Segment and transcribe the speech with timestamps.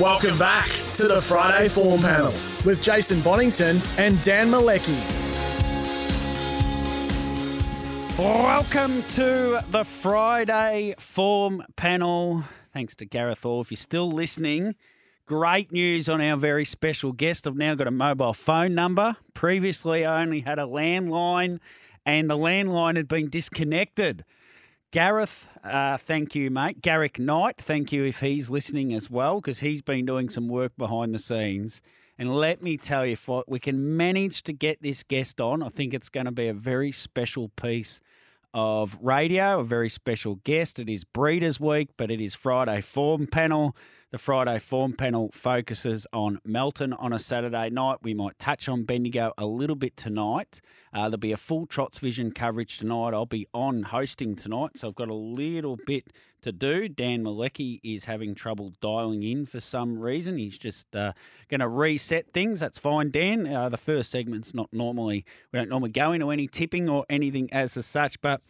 [0.00, 2.34] Welcome back to the Friday Form Panel
[2.66, 4.94] with Jason Bonington and Dan Malecki.
[8.18, 12.44] Welcome to the Friday Form Panel.
[12.74, 13.62] Thanks to Gareth Orr.
[13.62, 14.74] If you're still listening,
[15.24, 17.46] great news on our very special guest.
[17.46, 19.16] I've now got a mobile phone number.
[19.32, 21.58] Previously, I only had a landline,
[22.04, 24.26] and the landline had been disconnected.
[24.96, 26.80] Gareth, uh, thank you, mate.
[26.80, 30.72] Garrick Knight, thank you if he's listening as well, because he's been doing some work
[30.78, 31.82] behind the scenes.
[32.18, 35.68] And let me tell you, if we can manage to get this guest on, I
[35.68, 38.00] think it's going to be a very special piece
[38.54, 40.78] of radio, a very special guest.
[40.78, 43.76] It is Breeders' Week, but it is Friday Form Panel.
[44.16, 47.98] The Friday Form Panel focuses on Melton on a Saturday night.
[48.00, 50.62] We might touch on Bendigo a little bit tonight.
[50.90, 53.12] Uh, there'll be a full Trots Vision coverage tonight.
[53.12, 56.88] I'll be on hosting tonight, so I've got a little bit to do.
[56.88, 60.38] Dan Malecki is having trouble dialing in for some reason.
[60.38, 61.12] He's just uh,
[61.50, 62.60] going to reset things.
[62.60, 63.46] That's fine, Dan.
[63.46, 67.52] Uh, the first segment's not normally, we don't normally go into any tipping or anything
[67.52, 68.40] as such, but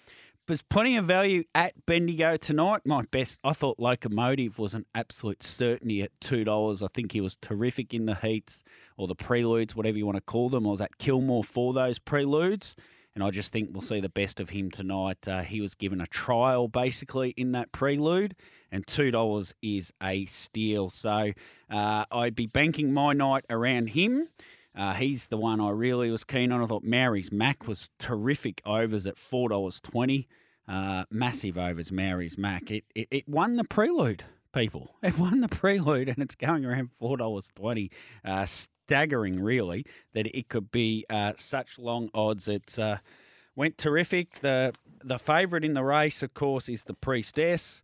[0.46, 2.82] there's plenty of value at Bendigo tonight.
[2.84, 6.82] My best, I thought Locomotive was an absolute certainty at $2.
[6.82, 8.62] I think he was terrific in the heats
[8.96, 10.66] or the preludes, whatever you want to call them.
[10.66, 12.76] I was at Kilmore for those preludes
[13.16, 15.26] and I just think we'll see the best of him tonight.
[15.26, 18.36] Uh, he was given a trial basically in that prelude,
[18.70, 20.90] and two dollars is a steal.
[20.90, 21.32] So
[21.70, 24.28] uh, I'd be banking my night around him.
[24.76, 26.62] Uh, he's the one I really was keen on.
[26.62, 30.28] I thought Mary's Mac was terrific overs at four dollars twenty.
[30.68, 32.70] Uh, massive overs, Mary's Mac.
[32.70, 34.24] It, it it won the prelude
[34.54, 34.96] people.
[35.02, 37.90] It won the prelude and it's going around four dollars twenty.
[38.24, 42.46] Uh, staggering, really, that it could be uh, such long odds.
[42.46, 42.98] It uh,
[43.54, 44.40] went terrific.
[44.40, 47.80] The the favourite in the race, of course, is the Priestess,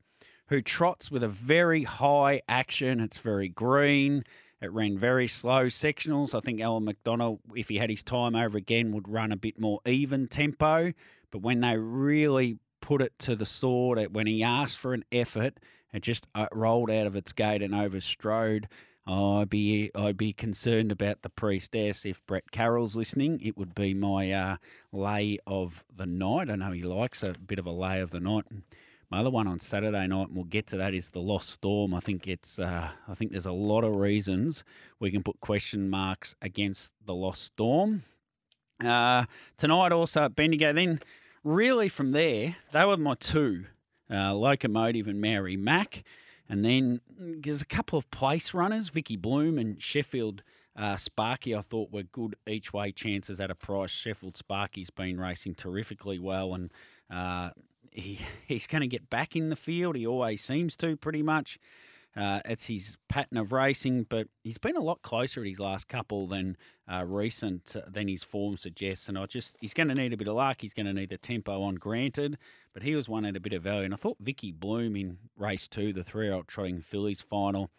[0.49, 3.01] who trots with a very high action.
[3.01, 4.25] It's very green.
[4.63, 6.35] It ran very slow sectionals.
[6.35, 9.59] I think Alan McDonald, if he had his time over again, would run a bit
[9.59, 10.93] more even tempo.
[11.33, 15.59] But when they really put it to the sword, when he asked for an effort,
[15.93, 18.67] it just uh, rolled out of its gate and overstrode.
[19.05, 23.41] Oh, I'd be I'd be concerned about the priestess if Brett Carroll's listening.
[23.43, 24.56] It would be my uh,
[24.93, 26.49] lay of the night.
[26.49, 28.45] I know he likes a bit of a lay of the night.
[29.12, 31.93] My other one on Saturday night, and we'll get to that, is the Lost Storm.
[31.93, 34.65] I think it's uh, I think there's a lot of reasons
[35.00, 38.05] we can put question marks against the Lost Storm.
[38.83, 39.27] Uh,
[39.59, 40.72] tonight also at Bendigo.
[40.72, 40.99] Then
[41.45, 43.67] really from there, they were my two,
[44.11, 46.05] uh, Locomotive and Mary Mack.
[46.49, 50.43] And then there's a couple of place runners, Vicky Bloom and Sheffield
[50.75, 53.91] uh, Sparky, I thought were good each way chances at a price.
[53.91, 56.72] Sheffield Sparky's been racing terrifically well, and
[57.11, 57.51] uh,
[57.92, 59.97] he he's going to get back in the field.
[59.97, 61.58] He always seems to, pretty much.
[62.14, 65.88] Uh, it's his pattern of racing, but he's been a lot closer at his last
[65.88, 66.58] couple than
[66.92, 69.08] uh, recent uh, than his form suggests.
[69.08, 70.58] And I just he's going to need a bit of luck.
[70.60, 72.36] He's going to need the tempo on, granted,
[72.75, 73.84] but he was one at a bit of value.
[73.84, 77.70] And I thought Vicky Bloom in race two, the three-year-old trotting fillies final,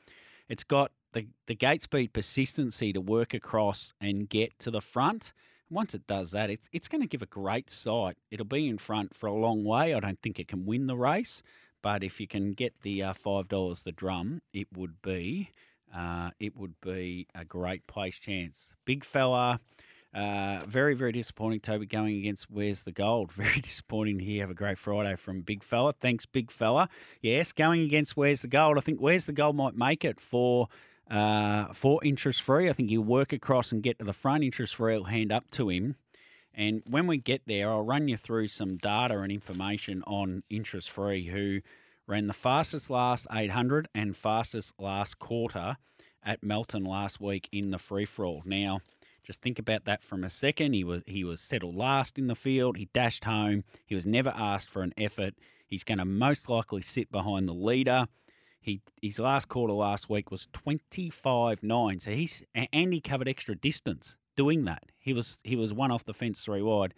[0.49, 5.31] it's got the the gate speed persistency to work across and get to the front.
[5.73, 8.17] Once it does that, it's it's going to give a great sight.
[8.31, 9.93] It'll be in front for a long way.
[9.93, 11.41] I don't think it can win the race,
[11.81, 15.49] but if you can get the uh, five dollars the drum, it would be
[15.95, 18.73] uh, it would be a great place chance.
[18.85, 19.59] Big fella.
[20.13, 23.31] Uh, very, very disappointing, Toby, going against Where's the Gold.
[23.33, 25.91] Very disappointing hear have a great Friday from Big Fella.
[25.91, 26.87] Thanks, Big Fella.
[27.19, 28.77] Yes, going against Where's the Gold.
[28.77, 30.67] I think Where's the Gold might make it for
[31.09, 32.69] uh, for interest free.
[32.69, 34.43] I think he'll work across and get to the front.
[34.43, 35.95] Interest free I'll hand up to him.
[36.53, 40.89] And when we get there, I'll run you through some data and information on interest
[40.89, 41.61] free, who
[42.05, 45.77] ran the fastest last 800 and fastest last quarter
[46.23, 48.43] at Melton last week in the free for all.
[48.45, 48.81] Now,
[49.23, 50.73] just think about that from a second.
[50.73, 52.77] He was he was settled last in the field.
[52.77, 53.63] He dashed home.
[53.85, 55.33] He was never asked for an effort.
[55.65, 58.07] He's going to most likely sit behind the leader.
[58.63, 62.01] He his last quarter last week was 25-9.
[62.01, 64.83] So he's and he covered extra distance doing that.
[64.99, 66.93] He was he was one off the fence three wide.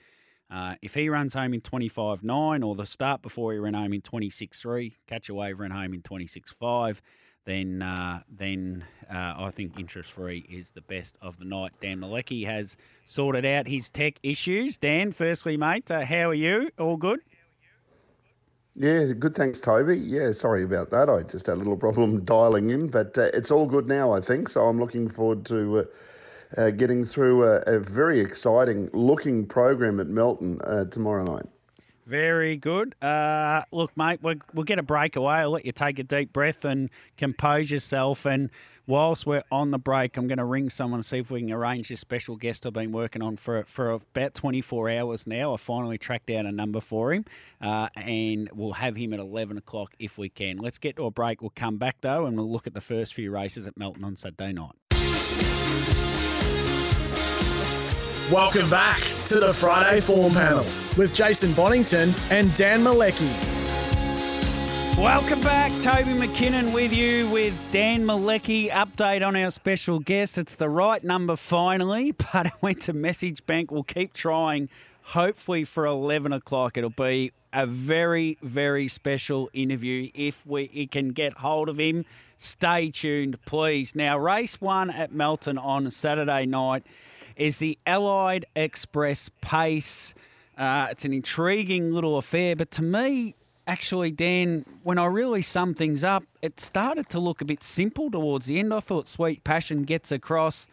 [0.50, 4.01] Uh, if he runs home in 25-9 or the start before he ran home in
[4.01, 7.01] 26-3, catch ran home in 26-5,
[7.45, 11.73] then uh, then uh, I think interest free is the best of the night.
[11.81, 14.77] Dan Malecki has sorted out his tech issues.
[14.77, 16.69] Dan, firstly, mate, uh, how are you?
[16.77, 17.21] All good?
[18.77, 19.36] Yeah, good.
[19.36, 19.98] Thanks, Toby.
[19.98, 21.10] Yeah, sorry about that.
[21.10, 24.19] I just had a little problem dialing in, but uh, it's all good now, I
[24.19, 24.50] think.
[24.50, 30.00] So I'm looking forward to uh, uh, getting through a, a, very exciting looking program
[30.00, 31.45] at Melton uh, tomorrow night.
[32.06, 32.94] Very good.
[33.02, 35.38] Uh, look, mate, we'll, we'll get a breakaway.
[35.38, 38.25] I'll let you take a deep breath and compose yourself.
[38.25, 38.52] And
[38.86, 41.52] whilst we're on the break, I'm going to ring someone and see if we can
[41.52, 45.56] arrange this special guest I've been working on for for about 24 hours now.
[45.56, 47.25] I finally tracked down a number for him,
[47.60, 50.57] uh, and we'll have him at 11 o'clock if we can.
[50.57, 51.42] Let's get to a break.
[51.42, 54.16] We'll come back though, and we'll look at the first few races at Melton on
[54.16, 54.74] Saturday night.
[58.31, 60.66] Welcome back to the Friday Form Panel
[60.98, 63.30] with Jason Bonington and Dan Malecki.
[64.98, 68.72] Welcome back, Toby McKinnon with you with Dan Malecki.
[68.72, 70.39] Update on our special guest.
[70.39, 73.69] It's the right number finally, but it went to Message Bank.
[73.69, 74.69] We'll keep trying.
[75.04, 80.10] Hopefully for 11 o'clock, it'll be a very, very special interview.
[80.16, 82.06] If we can get hold of him,
[82.38, 83.94] stay tuned, please.
[83.94, 86.88] Now, race one at Melton on Saturday night
[87.35, 90.13] is the Allied Express Pace.
[90.57, 93.35] Uh, it's an intriguing little affair, but to me,
[93.67, 98.09] actually, Dan, when I really sum things up, it started to look a bit simple
[98.09, 98.73] towards the end.
[98.73, 100.67] I thought Sweet Passion gets across.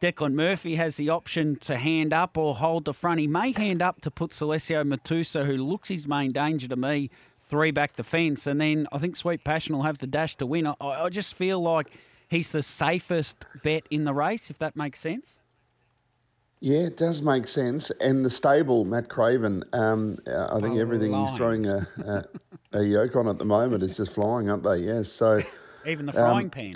[0.00, 3.20] Declan Murphy has the option to hand up or hold the front.
[3.20, 7.10] He may hand up to put Celestio Matusa, who looks his main danger to me,
[7.48, 8.46] three back the fence.
[8.46, 10.66] And then I think Sweet Passion will have the dash to win.
[10.66, 11.90] I, I just feel like
[12.28, 15.37] he's the safest bet in the race, if that makes sense.
[16.60, 17.90] Yeah, it does make sense.
[18.00, 21.86] And the stable, Matt Craven, um, uh, I think Oh, everything he's throwing a,
[22.72, 24.78] a, a yoke on at the moment is just flying, aren't they?
[24.78, 25.08] Yes.
[25.10, 25.40] So,
[25.86, 26.74] Even the Um, pan.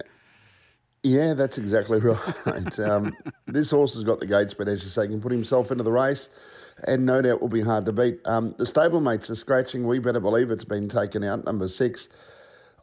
[1.03, 1.99] yeah, that's exactly
[2.47, 2.79] right.
[2.79, 3.13] um,
[3.47, 5.91] this horse has got the gates, but as you say, can put himself into the
[5.93, 6.29] race,
[6.87, 8.21] and no doubt will be hard to beat.
[8.25, 9.85] Um, the stablemates are scratching.
[9.87, 11.45] We better believe it's been taken out.
[11.45, 12.09] Number six.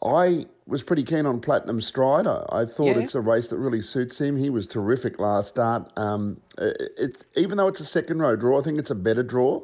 [0.03, 2.27] I was pretty keen on Platinum Stride.
[2.27, 2.99] I, I thought Yeah.
[3.03, 4.37] it's a race that really suits him.
[4.37, 5.91] He was terrific last start.
[5.97, 9.23] Um, it, it, even though it's a second row draw, I think it's a better
[9.23, 9.61] draw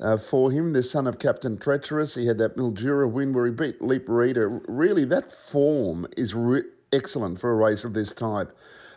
[0.00, 0.72] uh, for him.
[0.72, 2.14] The son of Captain Treacherous.
[2.14, 4.62] He had that Mildura win where he beat Leap Reader.
[4.68, 8.56] Really, that form is re- excellent for a race of this type.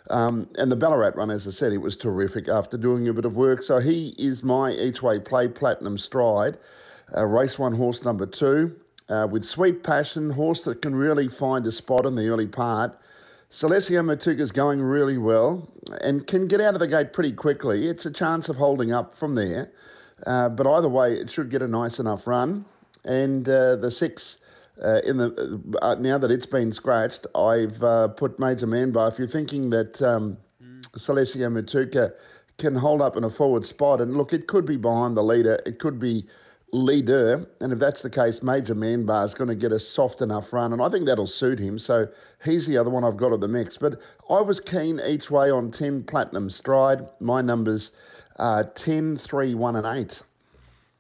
[0.10, 3.26] Um, and the Ballarat run, as I said, it was terrific after doing a bit
[3.26, 3.62] of work.
[3.62, 6.58] So he is my each way play Platinum Stride.
[7.16, 8.74] Uh, race one, horse number two.
[9.10, 13.00] Uh, with Sweet Passion, horse that can really find a spot in the early part.
[13.50, 15.70] Celestia is going really well
[16.02, 17.88] and can get out of the gate pretty quickly.
[17.88, 19.72] It's a chance of holding up from there.
[20.26, 22.66] Uh, but either way, it should get a nice enough run.
[23.06, 24.38] And uh, the six,
[24.84, 29.10] uh, in the uh, now that it's been scratched, I've uh, put Major Manbar.
[29.12, 30.38] If you're thinking that um,
[30.98, 32.12] Celestia Matuka
[32.58, 35.62] can hold up in a forward spot, and look, it could be behind the leader,
[35.66, 36.28] it could be
[36.72, 40.52] leader, and if that's the case, Major Manbar is going to get a soft enough
[40.52, 41.80] run, and I think that'll suit him.
[41.80, 42.08] So
[42.44, 43.78] he's the other one I've got at the mix.
[43.78, 44.00] But
[44.30, 47.08] I was keen each way on 10 Platinum Stride.
[47.20, 47.92] My numbers
[48.38, 50.22] are 10, 3, 1, and 8.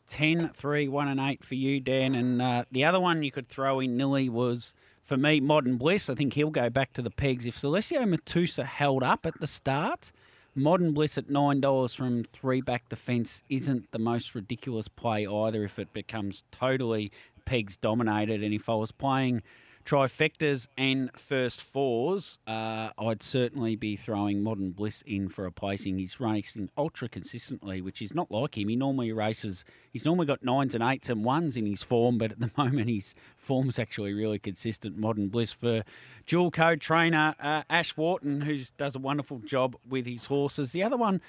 [0.07, 2.15] 10, 3, 1 and 8 for you, Dan.
[2.15, 4.73] And uh, the other one you could throw in, Nilly, was
[5.03, 6.09] for me, Modern Bliss.
[6.09, 7.45] I think he'll go back to the pegs.
[7.45, 10.11] If Celestio Matusa held up at the start,
[10.57, 15.63] Modern Bliss at $9 from three back the fence isn't the most ridiculous play either
[15.63, 17.11] if it becomes totally
[17.45, 18.41] pegs dominated.
[18.41, 19.43] And if I was playing
[19.87, 25.97] trifectas and first fours, uh, I'd certainly be throwing Modern Bliss in for a placing.
[25.97, 28.67] He's racing ultra consistently, which is not like him.
[28.67, 32.33] He normally races, he's normally got nines and eights and ones in his form, but
[32.33, 34.97] at the moment his form's actually really consistent.
[34.97, 35.83] Modern Bliss for
[36.25, 40.73] dual code trainer uh, Ash Wharton, who does a wonderful job with his horses.
[40.73, 41.21] The other one,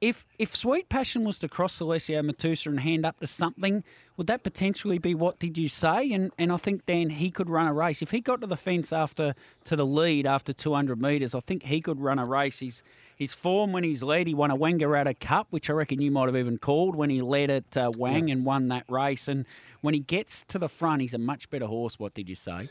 [0.00, 3.82] if if Sweet Passion was to cross Celestia Matusa and hand up to something,
[4.16, 6.12] would that potentially be what did you say?
[6.12, 8.56] And and I think Dan he could run a race if he got to the
[8.56, 11.34] fence after to the lead after 200 metres.
[11.34, 12.60] I think he could run a race.
[12.60, 12.82] He's
[13.16, 16.26] his form when he's led, he won a Wangaratta Cup, which I reckon you might
[16.26, 19.26] have even called when he led at uh, Wang and won that race.
[19.26, 19.46] And
[19.80, 21.98] when he gets to the front, he's a much better horse.
[21.98, 22.68] What did you say?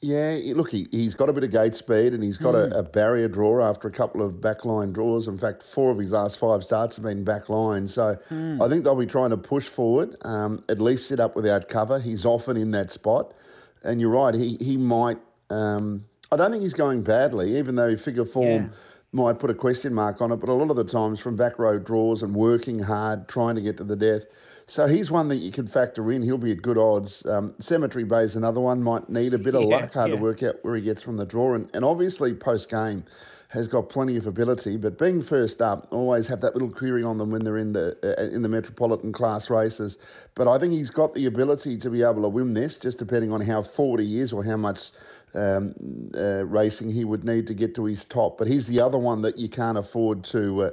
[0.00, 2.82] Yeah, look, he, he's got a bit of gate speed and he's got a, a
[2.84, 5.26] barrier draw after a couple of backline draws.
[5.26, 7.90] In fact, four of his last five starts have been backline.
[7.90, 8.16] So
[8.62, 11.98] I think they'll be trying to push forward, um, at least sit up without cover.
[11.98, 13.34] He's often in that spot.
[13.82, 15.18] And you're right, he, he might.
[15.50, 18.68] Um, I don't think he's going badly, even though figure form Yeah.
[19.12, 20.36] Might put a question mark on it.
[20.36, 23.60] But a lot of the times from back row draws and working hard, trying to
[23.60, 24.22] get to the death.
[24.66, 26.22] So he's one that you can factor in.
[26.22, 27.24] He'll be at good odds.
[27.24, 28.82] Um, Cemetery Bay's another one.
[28.82, 29.94] Might need a bit of Yeah, luck.
[29.94, 30.16] Hard yeah.
[30.16, 31.54] to work out where he gets from the draw.
[31.54, 33.04] And, and obviously post game
[33.48, 34.76] has got plenty of ability.
[34.76, 37.96] But being first up, always have that little query on them when they're in the
[38.04, 39.96] uh, in the metropolitan class races.
[40.34, 43.32] But I think he's got the ability to be able to win this, just depending
[43.32, 44.90] on how forward he is or how much
[45.34, 45.74] um,
[46.14, 48.38] uh, racing he would need to get to his top.
[48.38, 50.70] But he's the other one that you can't afford to uh,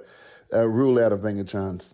[0.54, 1.94] uh, rule out of being a chance.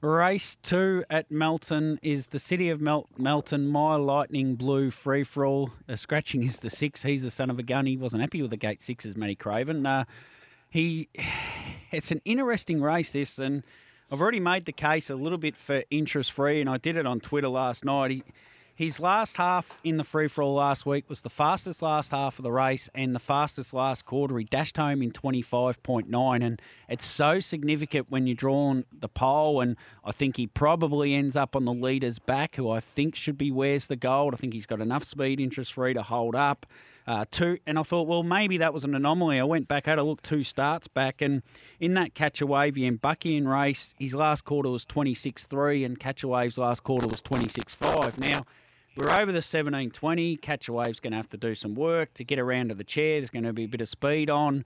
[0.00, 5.46] Race two at Melton is the City of Mel- Melton, My Lightning Blue free for
[5.46, 5.70] all.
[5.88, 7.04] Uh, scratching is the six.
[7.04, 7.86] He's the son of a gun.
[7.86, 9.86] He wasn't happy with the gate sixes, Matty Craven.
[9.86, 10.04] Uh,
[10.68, 11.08] he,
[11.92, 13.62] it's an interesting race, this, and
[14.10, 17.06] I've already made the case a little bit for interest free, and I did it
[17.06, 18.10] on Twitter last night.
[18.10, 18.24] He,
[18.74, 22.38] his last half in the free for all last week was the fastest last half
[22.38, 24.38] of the race and the fastest last quarter.
[24.38, 29.60] He dashed home in 25.9, and it's so significant when you're drawing the pole.
[29.60, 33.36] And I think he probably ends up on the leader's back, who I think should
[33.36, 34.32] be where's the gold.
[34.32, 36.66] I think he's got enough speed, interest free to hold up.
[37.06, 39.38] Uh, two, and I thought, well, maybe that was an anomaly.
[39.40, 41.42] I went back, had a look two starts back, and
[41.80, 46.22] in that Catch a Wave and Buckian race, his last quarter was 26.3, and Catch
[46.22, 48.18] a Wave's last quarter was 26.5.
[48.18, 48.46] Now,
[48.96, 50.36] we're over the 1720.
[50.36, 52.84] Catch a Wave's going to have to do some work to get around to the
[52.84, 53.18] chair.
[53.18, 54.64] There's going to be a bit of speed on.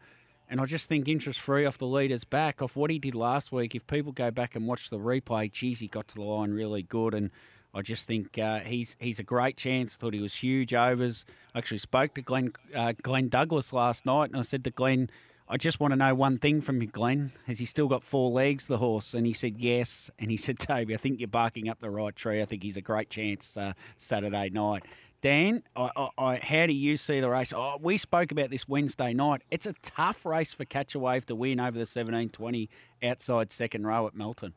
[0.48, 3.50] And I just think interest free off the leader's back, off what he did last
[3.50, 3.74] week.
[3.74, 6.82] If people go back and watch the replay, geez, he got to the line really
[6.82, 7.14] good.
[7.14, 7.30] And
[7.74, 9.94] I just think uh, he's he's a great chance.
[9.94, 11.24] I thought he was huge overs.
[11.54, 15.10] I actually spoke to Glenn uh, Glenn Douglas last night, and I said to Glenn,
[15.48, 17.30] I just want to know one thing from you, Glenn.
[17.46, 19.14] Has he still got four legs, the horse?
[19.14, 20.10] And he said yes.
[20.18, 22.42] And he said, Toby, I think you're barking up the right tree.
[22.42, 24.84] I think he's a great chance uh, Saturday night.
[25.22, 27.52] Dan, I, I, I, how do you see the race?
[27.54, 29.42] Oh, we spoke about this Wednesday night.
[29.50, 32.68] It's a tough race for Catch a Wave to win over the 1720
[33.04, 34.54] outside second row at Melton.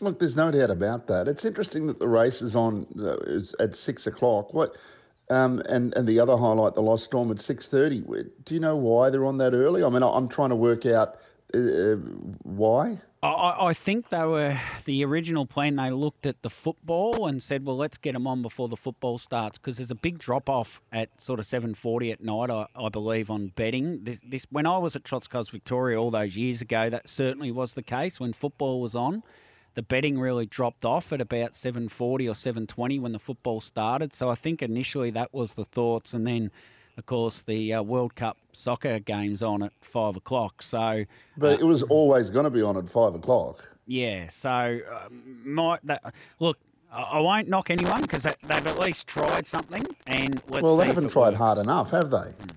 [0.00, 1.28] Look, there's no doubt about that.
[1.28, 4.52] It's interesting that the race is on uh, is at six o'clock.
[4.52, 4.76] What
[5.30, 8.00] um, and and the other highlight, the Lost Storm at six thirty.
[8.00, 9.82] Do you know why they're on that early?
[9.82, 11.16] I mean, I'm trying to work out
[11.54, 11.96] uh, uh,
[12.42, 13.00] why.
[13.22, 15.76] I, I think they were the original plan.
[15.76, 19.16] They looked at the football and said, "Well, let's get them on before the football
[19.16, 22.50] starts," because there's a big drop off at sort of seven forty at night.
[22.50, 24.04] I, I, believe on betting.
[24.04, 27.50] This, this when I was at Trots Cars Victoria all those years ago, that certainly
[27.50, 29.22] was the case when football was on
[29.74, 34.14] the betting really dropped off at about 7.40 or 7.20 when the football started.
[34.14, 36.14] So I think initially that was the thoughts.
[36.14, 36.50] And then,
[36.96, 40.62] of course, the uh, World Cup soccer game's on at 5 o'clock.
[40.62, 41.04] So,
[41.36, 43.68] But uh, it was always going to be on at 5 o'clock.
[43.86, 44.28] Yeah.
[44.28, 45.08] So, uh,
[45.44, 46.58] might that, look,
[46.92, 49.84] I won't knock anyone because they've at least tried something.
[50.06, 51.38] And Well, they haven't tried works.
[51.38, 52.16] hard enough, have they?
[52.16, 52.50] Mm.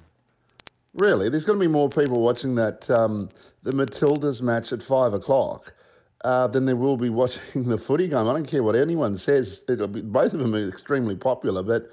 [0.93, 1.29] Really?
[1.29, 3.29] There's going to be more people watching that um,
[3.63, 5.73] the Matildas match at 5 o'clock
[6.21, 8.27] uh, then they will be watching the footy game.
[8.27, 9.63] I don't care what anyone says.
[9.69, 11.91] It'll be, both of them are extremely popular, but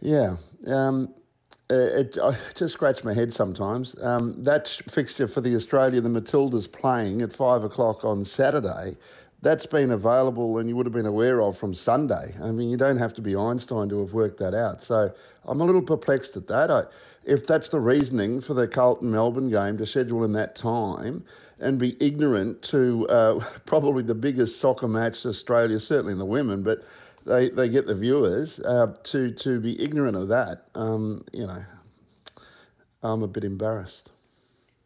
[0.00, 1.14] yeah, um,
[1.70, 3.96] uh, it, I just scratch my head sometimes.
[4.00, 8.96] Um, that fixture for the Australia, the Matildas playing at five o'clock on Saturday,
[9.42, 12.34] that's been available and you would have been aware of from Sunday.
[12.42, 14.82] I mean, you don't have to be Einstein to have worked that out.
[14.82, 15.12] So
[15.44, 16.70] I'm a little perplexed at that.
[16.70, 16.84] I,
[17.24, 21.24] if that's the reasoning for the Carlton Melbourne game to schedule in that time,
[21.58, 26.62] and be ignorant to uh, probably the biggest soccer match Australia, certainly in the women,
[26.62, 26.84] but
[27.24, 30.68] they, they get the viewers uh, to to be ignorant of that.
[30.74, 31.64] Um, you know,
[33.02, 34.10] I'm a bit embarrassed.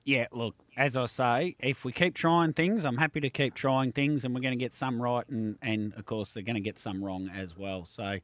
[0.05, 3.93] Yeah, look, as I say, if we keep trying things, I'm happy to keep trying
[3.93, 6.61] things, and we're going to get some right, and, and of course, they're going to
[6.61, 7.85] get some wrong as well.
[7.85, 8.19] So,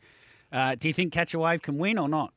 [0.53, 2.33] uh, do you think Catch a Wave can win or not?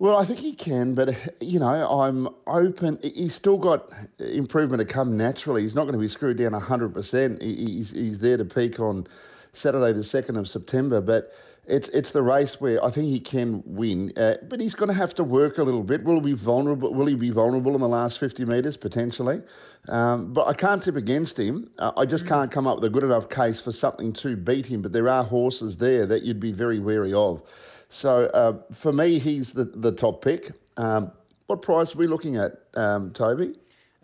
[0.00, 3.00] Well, I think he can, but you know, I'm open.
[3.02, 3.90] He's still got
[4.20, 5.62] improvement to come naturally.
[5.62, 7.42] He's not going to be screwed down hundred percent.
[7.42, 9.08] He's he's there to peak on
[9.54, 11.00] Saturday, the second of September.
[11.00, 11.32] But
[11.66, 14.94] it's it's the race where I think he can win, uh, but he's going to
[14.94, 16.04] have to work a little bit.
[16.04, 16.94] Will he be vulnerable?
[16.94, 19.42] Will he be vulnerable in the last fifty metres potentially?
[19.88, 21.70] Um, but I can't tip against him.
[21.78, 22.28] Uh, I just mm.
[22.28, 24.80] can't come up with a good enough case for something to beat him.
[24.80, 27.42] But there are horses there that you'd be very wary of.
[27.90, 30.52] So uh, for me, he's the, the top pick.
[30.76, 31.12] Um,
[31.46, 33.54] what price are we looking at, um, Toby?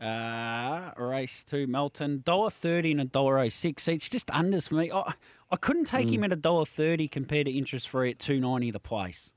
[0.01, 3.87] Uh, race to Melton, dollar thirty and a dollar oh six.
[3.87, 4.91] It's just unders for me.
[4.91, 5.15] I,
[5.51, 6.15] I couldn't take mm.
[6.15, 9.31] him at a dollar thirty compared to interest free at two ninety the place.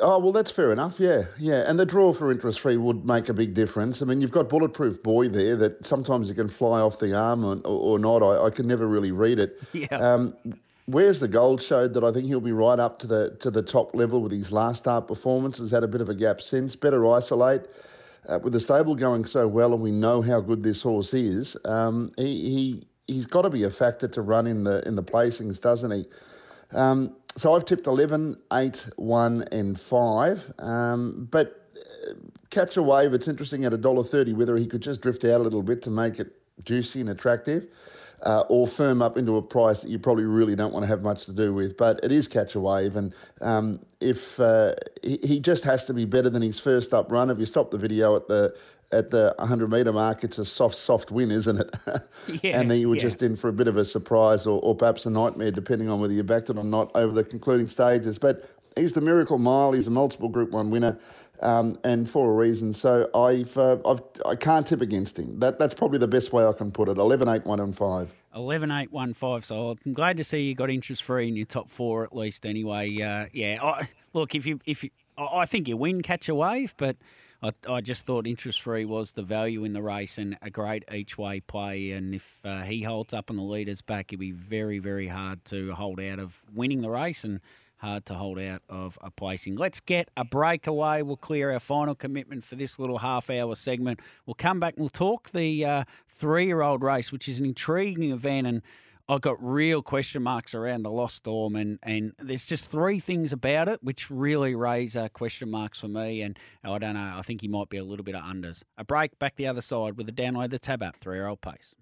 [0.00, 0.98] Oh well, that's fair enough.
[0.98, 4.02] Yeah, yeah, and the draw for interest free would make a big difference.
[4.02, 7.44] I mean, you've got bulletproof boy there that sometimes it can fly off the arm
[7.44, 8.22] or, or not.
[8.22, 9.60] I, I can never really read it.
[9.72, 9.96] Yeah.
[9.96, 10.34] Um,
[10.86, 13.62] Where's the gold showed that I think he'll be right up to the to the
[13.62, 15.58] top level with his last start performance.
[15.58, 16.74] Has had a bit of a gap since.
[16.74, 17.62] Better isolate.
[18.28, 21.56] Uh, with the stable going so well, and we know how good this horse is,
[21.64, 25.02] um, he, he he's got to be a factor to run in the in the
[25.02, 26.06] placings, doesn't he?
[26.72, 30.52] Um, so I've tipped 11, 8, 1, and 5.
[30.58, 32.14] Um, but uh,
[32.50, 35.62] catch a wave, it's interesting at $1.30 whether he could just drift out a little
[35.62, 36.32] bit to make it
[36.64, 37.66] juicy and attractive
[38.22, 41.02] uh, or firm up into a price that you probably really don't want to have
[41.02, 41.76] much to do with.
[41.76, 45.94] But it is catch a wave, and um, if uh, he, he, just has to
[45.94, 47.30] be better than his first up run.
[47.30, 48.54] If you stop the video at the
[48.92, 51.74] at the 100 metre mark, it's a soft, soft win, isn't it?
[52.42, 53.02] Yeah, and then you were yeah.
[53.02, 56.00] just in for a bit of a surprise or, or perhaps a nightmare, depending on
[56.00, 58.16] whether you backed it or not over the concluding stages.
[58.16, 59.72] But he's the miracle mile.
[59.72, 60.96] He's a multiple Group One winner.
[61.42, 65.38] Um, and for a reason, so I've, uh, I've I can't tip against him.
[65.40, 66.98] That that's probably the best way I can put it.
[66.98, 68.14] 11, 8, 1 and 5.
[68.34, 69.44] 11 8 1 5.
[69.44, 72.46] So I'm glad to see you got interest free in your top four at least.
[72.46, 73.58] Anyway, uh, yeah.
[73.62, 76.96] I, look, if you if you, I think you win, catch a wave, but
[77.42, 80.84] I, I just thought interest free was the value in the race and a great
[80.92, 81.92] each way play.
[81.92, 85.44] And if uh, he holds up on the leader's back, it'd be very very hard
[85.46, 87.40] to hold out of winning the race and.
[87.82, 89.56] Hard to hold out of a placing.
[89.56, 91.02] Let's get a breakaway.
[91.02, 93.98] We'll clear our final commitment for this little half hour segment.
[94.24, 97.44] We'll come back and we'll talk the uh, three year old race, which is an
[97.44, 98.46] intriguing event.
[98.46, 98.62] And
[99.08, 103.32] I've got real question marks around the Lost Storm, and, and there's just three things
[103.32, 106.22] about it which really raise uh, question marks for me.
[106.22, 108.62] And I don't know, I think he might be a little bit of unders.
[108.78, 111.40] A break back the other side with a download the tab app, three year old
[111.40, 111.74] pace.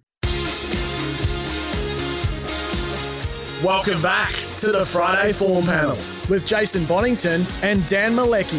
[3.65, 5.99] Welcome back to the Friday Form Panel
[6.31, 8.59] with Jason Bonington and Dan Malecki.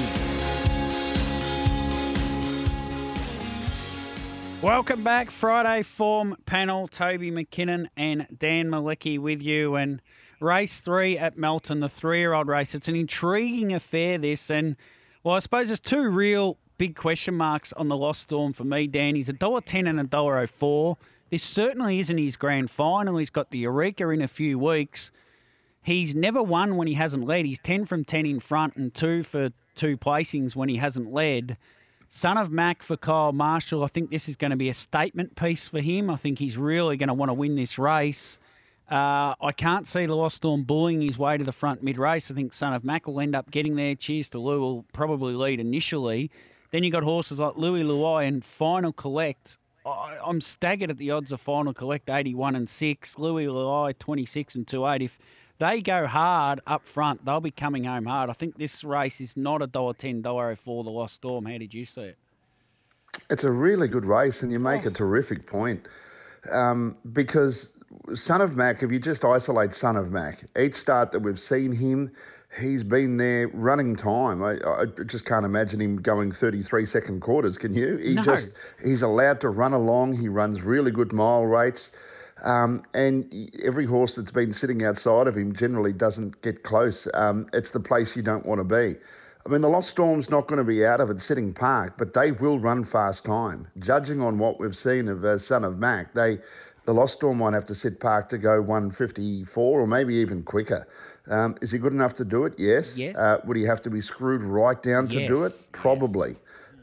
[4.62, 6.88] Welcome back, Friday Form Panel.
[6.88, 9.74] Toby McKinnon and Dan Malecki with you.
[9.74, 10.03] And
[10.39, 12.75] race three at Melton, the three year old race.
[12.75, 14.51] It's an intriguing affair, this.
[14.51, 14.75] And,
[15.24, 18.86] well, I suppose there's two real big question marks on the Lost Storm for me,
[18.86, 19.15] Dan.
[19.15, 20.98] He's $1.10 and $1.04.
[21.31, 23.15] This certainly isn't his grand final.
[23.15, 25.11] He's got the Eureka in a few weeks.
[25.85, 27.45] He's never won when he hasn't led.
[27.45, 31.57] He's 10 from 10 in front and two for two placings when he hasn't led.
[32.09, 33.81] Son of Mac for Kyle Marshall.
[33.81, 36.09] I think this is going to be a statement piece for him.
[36.09, 38.38] I think he's really going to want to win this race.
[38.91, 42.29] Uh, I can't see the Lost Storm bullying his way to the front mid race.
[42.29, 43.95] I think Son of Mac will end up getting there.
[43.95, 46.29] Cheers to Lou will probably lead initially.
[46.71, 49.57] Then you got horses like Louis Luai and Final Collect.
[49.85, 53.19] I, I'm staggered at the odds of Final Collect 81 and 6.
[53.19, 55.01] Louis Luai 26 and 2 8.
[55.01, 55.19] If
[55.57, 58.29] they go hard up front, they'll be coming home hard.
[58.29, 61.46] I think this race is not a dollar ten, dollar for the Lost Storm.
[61.46, 62.17] How did you see it?
[63.29, 65.87] It's a really good race, and you make a terrific point.
[66.51, 67.70] Um, because
[68.15, 71.72] Son of Mac, if you just isolate Son of Mac, each start that we've seen
[71.72, 72.11] him,
[72.59, 74.44] he's been there running time.
[74.44, 77.98] I, I just can't imagine him going 33 second quarters, can you?
[77.98, 78.24] He No.
[78.24, 78.50] just
[78.83, 80.18] he's allowed to run along.
[80.18, 81.92] He runs really good mile rates.
[82.44, 87.07] Um, and every horse that's been sitting outside of him generally doesn't get close.
[87.14, 88.98] Um, it's the place you don't want to be.
[89.46, 92.14] I mean, the Lost Storm's not going to be out of it sitting park, but
[92.14, 93.68] they will run fast time.
[93.79, 96.40] Judging on what we've seen of uh, Son of Mac, they
[96.85, 100.87] the Lost Storm might have to sit park to go 154 or maybe even quicker.
[101.29, 102.53] Um, is he good enough to do it?
[102.57, 102.98] Yes.
[102.98, 103.16] Yes.
[103.16, 105.51] Uh, would he have to be screwed right down to do it?
[105.53, 106.36] Yes, Probably.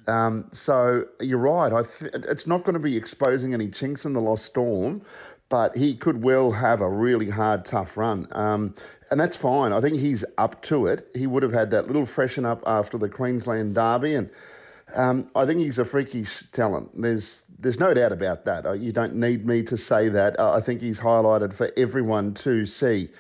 [0.07, 1.73] Um, so you're right.
[1.73, 5.03] I th- it's not going to be exposing any chinks in the Lost Storm,
[5.51, 8.27] but he could well have a really hard, tough run.
[8.33, 8.75] Um,
[9.11, 9.73] and that's fine.
[9.73, 11.09] I think he's up to it.
[11.15, 14.31] He would have had that little freshen up after the Queensland Derby, and
[14.95, 16.91] um, I think he's a freakish talent.
[16.99, 18.65] There's there's no doubt about that.
[18.65, 20.39] Uh, You don't need me to say that.
[20.41, 23.11] Uh, I think he's highlighted for everyone to see.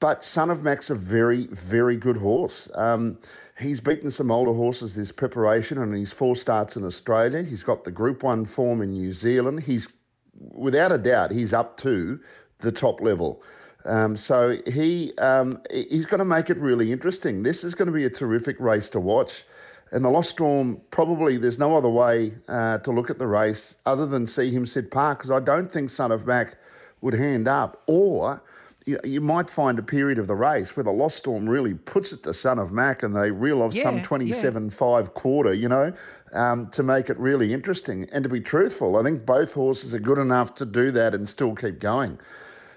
[0.00, 2.70] But Son of Mac's a very, very good horse.
[2.74, 3.18] Um,
[3.58, 7.42] he's beaten some older horses this preparation and his four starts in Australia.
[7.42, 9.60] He's got the Group 1 form in New Zealand.
[9.60, 9.88] He's,
[10.34, 12.18] without a doubt, he's up to
[12.60, 13.42] the top level.
[13.84, 17.42] Um, so he um, he's going to make it really interesting.
[17.42, 19.44] This is going to be a terrific race to watch.
[19.92, 23.76] And the Lost Storm, probably there's no other way uh, to look at the race
[23.86, 26.56] other than see him sit park because I don't think Son of Mac
[27.00, 27.82] would hand up.
[27.86, 28.42] Or
[28.86, 32.12] you, you might find a period of the race where the Lost Storm really puts
[32.12, 34.04] it to Son of Mac and they reel off Yeah, some yeah.
[34.04, 35.92] 27 5 quarter, you know,
[36.32, 38.08] um, to make it really interesting.
[38.12, 41.28] And to be truthful, I think both horses are good enough to do that and
[41.28, 42.18] still keep going.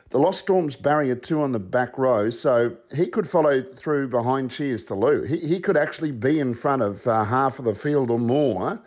[0.10, 4.52] The Lost Storm's barrier two on the back row, so he could follow through behind
[4.52, 5.24] Cheers to Lou.
[5.24, 8.80] He, he could actually be in front of uh, half of the field or more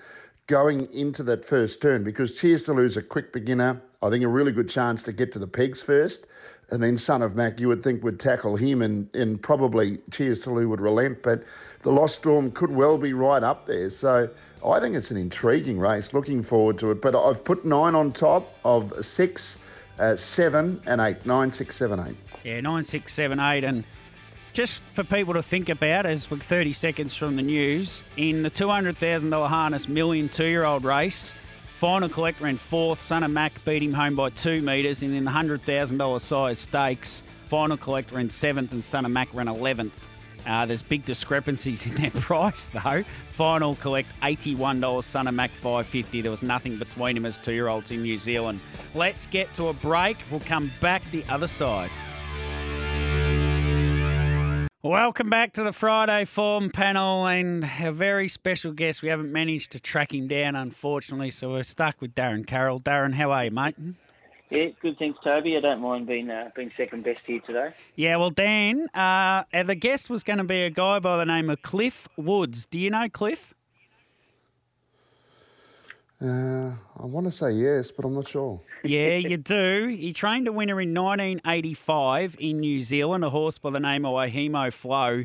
[0.47, 3.83] going into that first turn because Cheers to Lou's a quick beginner.
[4.03, 6.27] I think a really good chance to get to the pegs first.
[6.71, 10.41] And then Son of Mac, you would think, would tackle him and, and probably Cheers
[10.41, 11.23] to Lou would relent.
[11.23, 11.45] But
[11.83, 13.89] the Lost Storm could well be right up there.
[13.91, 14.29] So
[14.67, 16.13] I think it's an intriguing race.
[16.13, 17.01] Looking forward to it.
[17.01, 19.59] But I've put nine on top of six,
[20.01, 21.25] uh, seven, and eight.
[21.25, 22.17] Nine, six, seven, eight.
[22.43, 23.85] Yeah, nine, six, seven, eight, and
[24.57, 28.51] just for people to think about, as we're 30 seconds from the news, in the
[28.51, 31.33] $200,000 harness million two-year-old race,
[31.79, 33.03] Final collector in fourth.
[33.03, 37.23] Son of Mac beat him home by two metres, and in the $100,000 Sires Stakes,
[37.49, 39.93] Final collector in seventh, and Son of Mac ran 11th.
[40.47, 43.05] Uh, there's big discrepancies in their price though.
[43.35, 46.23] Final collect $81, Son of Mac 550.
[46.23, 48.61] There was nothing between him as two-year-olds in New Zealand.
[48.95, 50.17] Let's get to a break.
[50.31, 51.91] We'll come back the other side.
[54.89, 59.03] Welcome back to the Friday Form panel and a very special guest.
[59.03, 62.79] We haven't managed to track him down, unfortunately, so we're stuck with Darren Carroll.
[62.79, 63.75] Darren, how are you, mate?
[64.49, 64.97] Yeah, good.
[64.97, 65.57] Thanks, Toby.
[65.57, 67.71] I don't mind being uh, being second best here today.
[67.97, 71.51] Yeah, well, Dan, uh, the guest was going to be a guy by the name
[71.51, 72.67] of Cliff Woods.
[72.67, 73.55] Do you know Cliff?
[76.23, 78.61] Uh, I want to say yes, but I'm not sure.
[78.85, 79.89] Yeah, you do.
[79.89, 84.13] He trained a winner in 1985 in New Zealand, a horse by the name of
[84.13, 85.25] Waihemo Flow.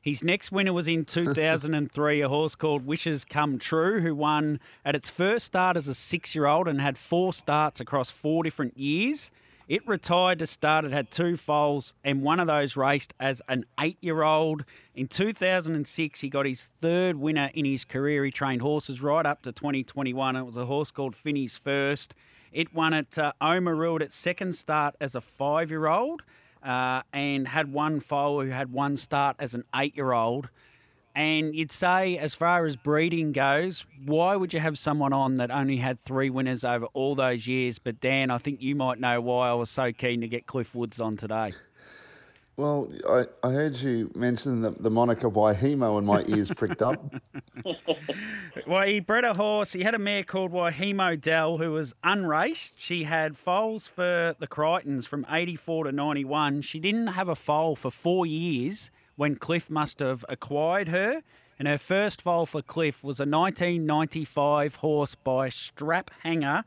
[0.00, 4.96] His next winner was in 2003, a horse called Wishes Come True, who won at
[4.96, 8.78] its first start as a six year old and had four starts across four different
[8.78, 9.30] years.
[9.68, 10.84] It retired to start.
[10.84, 14.64] It had two foals, and one of those raced as an eight year old.
[14.94, 18.24] In 2006, he got his third winner in his career.
[18.24, 20.36] He trained horses right up to 2021.
[20.36, 22.14] It was a horse called Finney's First.
[22.52, 26.22] It won at uh, at its second start as a five year old
[26.62, 30.48] uh, and had one foal who had one start as an eight year old.
[31.14, 35.50] And you'd say, as far as breeding goes, why would you have someone on that
[35.50, 37.78] only had three winners over all those years?
[37.78, 40.74] But Dan, I think you might know why I was so keen to get Cliff
[40.74, 41.52] Woods on today.
[42.56, 47.14] Well, I, I heard you mention the, the moniker Waihemo and my ears pricked up.
[48.66, 49.72] well, he bred a horse.
[49.72, 52.74] He had a mare called Waihemo Dell who was unraced.
[52.76, 56.60] She had foals for the Crichtons from 84 to 91.
[56.60, 61.22] She didn't have a foal for four years when Cliff must have acquired her.
[61.58, 66.64] And her first foal for Cliff was a 1995 horse by Strap Hanger,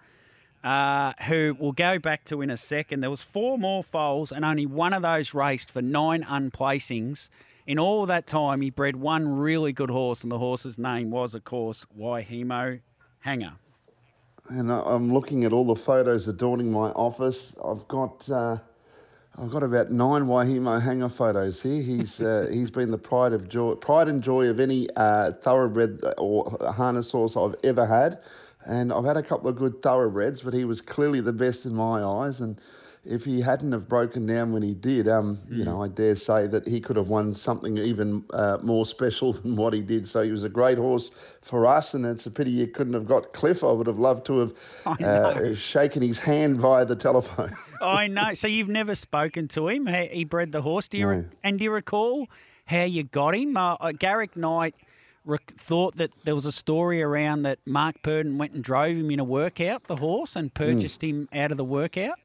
[0.63, 3.01] uh, who we'll go back to in a second.
[3.01, 7.29] There was four more foals, and only one of those raced for nine unplacings.
[7.67, 11.34] In all that time, he bred one really good horse, and the horse's name was,
[11.34, 12.79] of course, Waihemo
[13.19, 13.53] Hanger.
[14.49, 17.53] And I'm looking at all the photos adorning my office.
[17.63, 18.29] I've got.
[18.29, 18.60] Uh
[19.38, 21.82] I've got about nine Waihemo hanger photos here.
[21.82, 26.00] He's uh, he's been the pride of joy, pride and joy of any uh, thoroughbred
[26.17, 28.19] or harness horse I've ever had,
[28.65, 31.76] and I've had a couple of good thoroughbreds, but he was clearly the best in
[31.76, 32.39] my eyes.
[32.39, 32.62] And
[33.05, 35.57] if he hadn't have broken down when he did, um, mm.
[35.57, 39.33] you know, I dare say that he could have won something even uh, more special
[39.33, 40.07] than what he did.
[40.07, 43.07] So he was a great horse for us, and it's a pity you couldn't have
[43.07, 43.63] got Cliff.
[43.63, 47.55] I would have loved to have uh, shaken his hand via the telephone.
[47.81, 48.33] I know.
[48.33, 49.87] So you've never spoken to him?
[49.87, 50.87] He bred the horse.
[50.87, 51.11] Do you no.
[51.11, 52.27] re- and do you recall
[52.65, 53.55] how you got him?
[53.57, 54.75] Uh, uh Garrick Knight
[55.57, 59.19] thought that there was a story around that Mark Purdon went and drove him in
[59.19, 61.09] a workout, the horse, and purchased mm.
[61.09, 62.19] him out of the workout.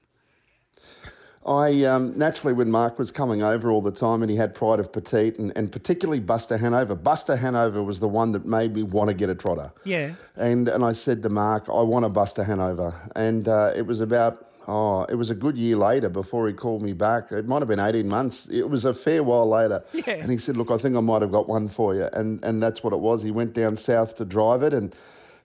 [1.46, 4.78] I um, naturally, when Mark was coming over all the time, and he had Pride
[4.78, 6.94] of Petite, and, and particularly Buster Hanover.
[6.94, 9.72] Buster Hanover was the one that made me want to get a trotter.
[9.84, 10.14] Yeah.
[10.36, 14.00] And and I said to Mark, I want a Buster Hanover, and uh, it was
[14.00, 17.32] about oh, it was a good year later before he called me back.
[17.32, 18.46] It might have been eighteen months.
[18.50, 19.82] It was a fair while later.
[19.94, 20.16] Yeah.
[20.16, 22.62] And he said, look, I think I might have got one for you, and and
[22.62, 23.22] that's what it was.
[23.22, 24.94] He went down south to drive it, and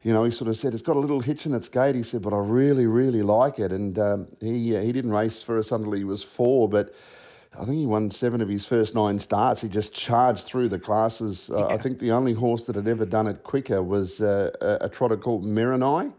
[0.05, 1.95] you know, he sort of said, it's got a little hitch in its gait.
[1.95, 3.71] He said, but I really, really like it.
[3.71, 6.93] And um, he, uh, he didn't race for us until he was four, but
[7.59, 9.61] I think he won seven of his first nine starts.
[9.61, 11.49] He just charged through the classes.
[11.49, 14.85] Uh, I think the only horse that had ever done it quicker was uh, a,
[14.85, 16.13] a, trotter called Merinai,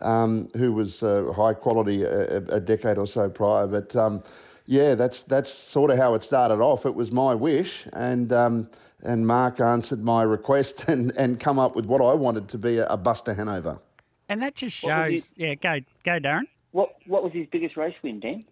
[0.00, 3.68] um, who was uh, high quality a, a, decade or so prior.
[3.68, 4.20] But um,
[4.66, 6.86] yeah, that's, that's sort of how it started off.
[6.86, 7.86] It was my wish.
[7.92, 8.68] And um,
[9.02, 12.78] and Mark answered my request and, and come up with what I wanted to be
[12.78, 13.78] a, a Buster Hanover.
[14.28, 15.12] And that just shows.
[15.12, 16.42] His, yeah, go go, Darren.
[16.72, 18.44] What What was his biggest race win, Dan?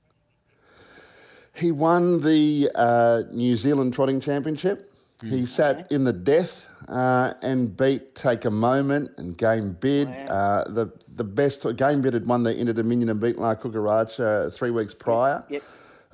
[1.52, 4.92] He won the uh, New Zealand Trotting Championship.
[5.20, 5.30] Mm.
[5.30, 5.94] He sat okay.
[5.94, 10.08] in the death uh, and beat Take a Moment and Game Bid.
[10.08, 10.26] Wow.
[10.26, 14.52] Uh, the the best Game Bid had won the Inter Dominion and beat La Cucaracha
[14.54, 15.44] three weeks prior.
[15.48, 15.62] Yep.
[15.62, 15.62] yep.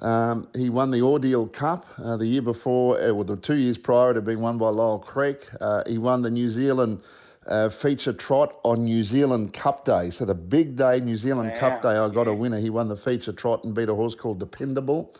[0.03, 3.79] Um, he won the Ordeal Cup uh, the year before, uh, well, the two years
[3.79, 5.47] prior, it had been won by Lyell Creek.
[5.61, 7.01] Uh, he won the New Zealand
[7.47, 10.11] uh, feature trot on New Zealand Cup Day.
[10.11, 12.59] So the big day, New Zealand Cup Day, I got a winner.
[12.59, 15.15] He won the feature trot and beat a horse called Dependable,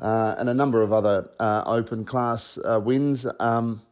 [0.00, 3.26] uh, and a number of other uh, open class wins.
[3.38, 3.82] Um,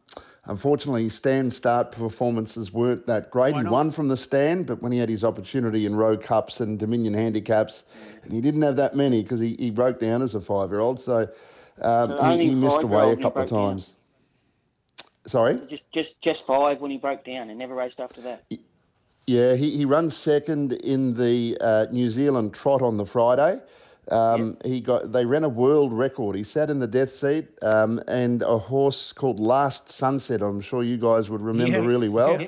[0.45, 3.55] Unfortunately, stand start performances weren't that great.
[3.55, 6.79] He won from the stand, but when he had his opportunity in Rowe Cups and
[6.79, 7.83] Dominion handicaps,
[8.23, 10.79] and he didn't have that many because he, he broke down as a five year
[10.79, 10.99] old.
[10.99, 11.29] So
[11.81, 13.87] um, he, he missed away a couple of times.
[13.87, 15.07] Down.
[15.27, 15.61] Sorry?
[15.69, 18.43] Just, just, just five when he broke down and never raced after that.
[19.27, 23.61] Yeah, he, he runs second in the uh, New Zealand trot on the Friday.
[24.09, 26.35] Um, He got they ran a world record.
[26.35, 30.41] He sat in the death seat, um, and a horse called Last Sunset.
[30.41, 32.41] I'm sure you guys would remember Yeah, really well.
[32.41, 32.47] yeah.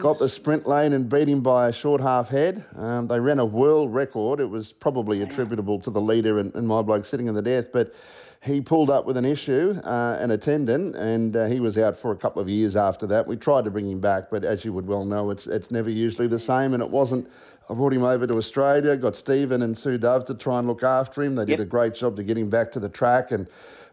[0.00, 2.64] Got the sprint lane and beat him by a short half head.
[2.74, 4.40] Um, they ran a world record.
[4.40, 7.66] It was probably attributable to the leader and, and my bloke sitting in the death,
[7.72, 7.94] but
[8.42, 12.10] he pulled up with an issue, uh, an attendant, and uh, he was out for
[12.10, 13.26] a couple of years after that.
[13.28, 15.90] We tried to bring him back, but as you would well know, it's it's never
[15.90, 17.28] usually the same, and it wasn't.
[17.70, 20.82] I brought him over to Australia, got Stephen and Sue Dove to try and look
[20.82, 21.34] after him.
[21.34, 21.60] They did Yep.
[21.60, 23.46] a great job to get him back to the track, and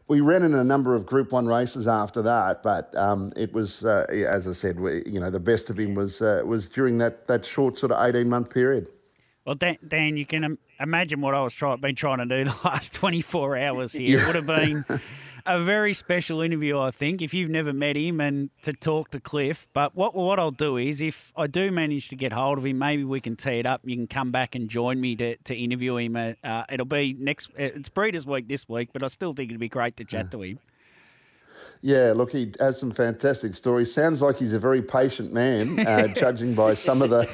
[0.07, 2.63] we ran in a number of Group One races after that.
[2.63, 5.93] But um, it was, uh, as I said, we, you know, the best of him
[5.95, 8.87] was uh, was during that that short sort of eighteen month period.
[9.45, 12.43] Well, Dan, Dan you can im- imagine what I was try- been trying to do
[12.49, 14.19] the last 24 hours here.
[14.21, 14.83] It would have been
[15.45, 19.19] a very special interview, I think, if you've never met him and to talk to
[19.19, 19.67] Cliff.
[19.73, 22.79] But what what I'll do is, if I do manage to get hold of him,
[22.79, 23.81] maybe we can tee it up.
[23.83, 26.15] You can come back and join me to, to interview him.
[26.15, 27.49] Uh, uh, it'll be next.
[27.57, 30.41] It's Breeders' Week this week, but I still think it'd be great to chat to
[30.41, 30.59] him.
[31.81, 33.93] Yeah, look, he has some fantastic stories.
[33.93, 37.29] Sounds like he's a very patient man, uh, judging by some of the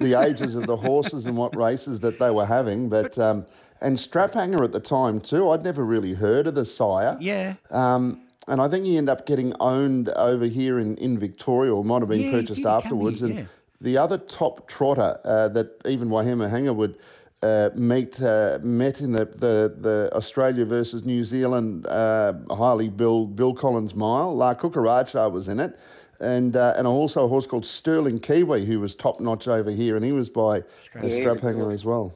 [0.00, 2.88] the ages of the horses and what races that they were having.
[2.88, 3.46] But um,
[3.80, 5.50] and Straphanger at the time too.
[5.50, 7.16] I'd never really heard of the sire.
[7.20, 7.54] Yeah.
[7.70, 11.82] Um, and I think he ended up getting owned over here in, in Victoria, or
[11.84, 13.20] might have been Yeah, purchased afterwards.
[13.20, 13.44] here, and yeah.
[13.80, 16.96] the other top trotter uh, that even Waihemo Hanger would
[17.42, 23.34] uh, meet uh, met in the, the, the Australia versus New Zealand uh, highly billed
[23.36, 24.34] Bill Collins mile.
[24.34, 25.78] La Cucaracha was in it.
[26.20, 29.96] And, uh, and also a horse called Sterling Kiwi, who was top notch over here,
[29.96, 30.58] and he was by
[30.94, 32.14] Yeah, Straphanger as well.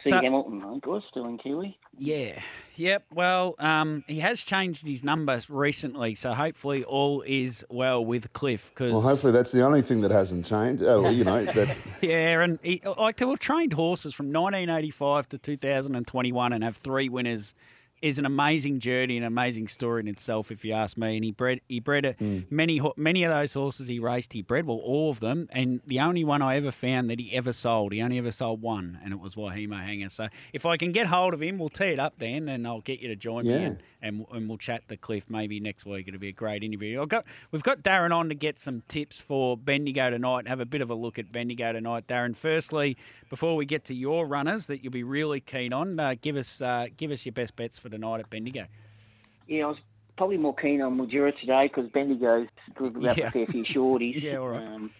[0.00, 0.10] C.
[0.10, 1.78] So- Hamilton, I think it was still in Kiwi.
[1.96, 2.40] Yeah.
[2.76, 3.06] Yep.
[3.12, 8.70] Well, um, he has changed his numbers recently, so hopefully all is well with Cliff.
[8.70, 10.84] Because Well, hopefully that's the only thing that hasn't changed.
[10.84, 15.38] Oh, you know, that Yeah, and he, like to have trained horses from 1985 to
[15.38, 17.54] 2021 and have three winners
[18.02, 21.16] is an amazing journey, and an amazing story in itself, if you ask me.
[21.16, 24.32] And he bred he bred a, many many of those horses he raced.
[24.32, 27.32] He bred well all of them, and the only one I ever found that he
[27.34, 30.10] ever sold, he only ever sold one, and it was Waihemo Hanger.
[30.10, 32.80] So if I can get hold of him, we'll tee it up then, and I'll
[32.80, 36.08] get you to join me, and, and and we'll chat the Cliff maybe next week.
[36.08, 37.02] It'll be a great interview.
[37.02, 40.46] I've got we've got Darren on to get some tips for Bendigo tonight.
[40.48, 42.36] Have a bit of a look at Bendigo tonight, Darren.
[42.36, 42.96] Firstly,
[43.30, 46.62] before we get to your runners that you'll be really keen on, uh, give us
[46.62, 48.66] uh, give us your best bets for tonight at Bendigo.
[49.46, 49.78] Yeah, I was
[50.16, 53.28] probably more keen on Mildura today because Bendigo's delivered up Yeah.
[53.28, 54.22] a fair few shorties.
[54.22, 54.62] Yeah, all right.
[54.66, 54.90] Um,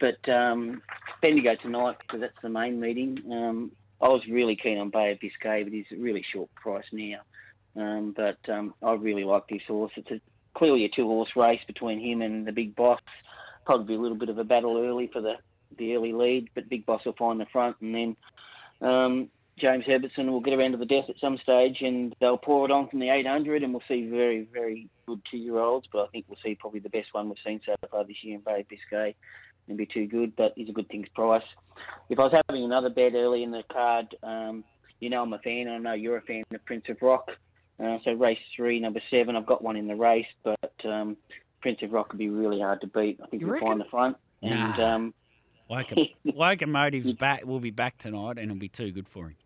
[0.00, 0.82] but um,
[1.22, 3.22] Bendigo tonight because that's the main meeting.
[3.30, 6.84] Um, I was really keen on Bay of Biscay, but he's a really short price
[6.92, 7.20] now.
[7.76, 9.92] Um, but um, I really like this horse.
[9.96, 10.20] It's a,
[10.54, 13.00] clearly a two-horse race between him and the Big Boss.
[13.64, 15.34] Probably a little bit of a battle early for the,
[15.78, 18.16] the early lead, but Big Boss will find the front, and then
[18.88, 22.64] um, James Herbertson will get around to the death at some stage, and they'll pour
[22.64, 25.86] it on from the 800, and we'll see very, very good two-year-olds.
[25.92, 28.34] But I think we'll see probably the best one we've seen so far this year
[28.36, 29.14] in Bay of Biscay.
[29.68, 31.42] and be too good, but he's a good things price.
[32.10, 34.64] If I was having another bet early in the card, um,
[35.00, 35.68] you know I'm a fan.
[35.68, 37.30] I know you're a fan of Prince of Rock.
[37.82, 39.36] Uh, so race three, number seven.
[39.36, 41.16] I've got one in the race, but um,
[41.62, 43.18] Prince of Rock would be really hard to beat.
[43.22, 44.16] I think You he'll find the front.
[44.42, 44.94] And Nah.
[44.94, 45.14] um,
[45.70, 47.44] Loco- Locomotive's back.
[47.46, 49.36] Will be back tonight, and it'll be too good for him.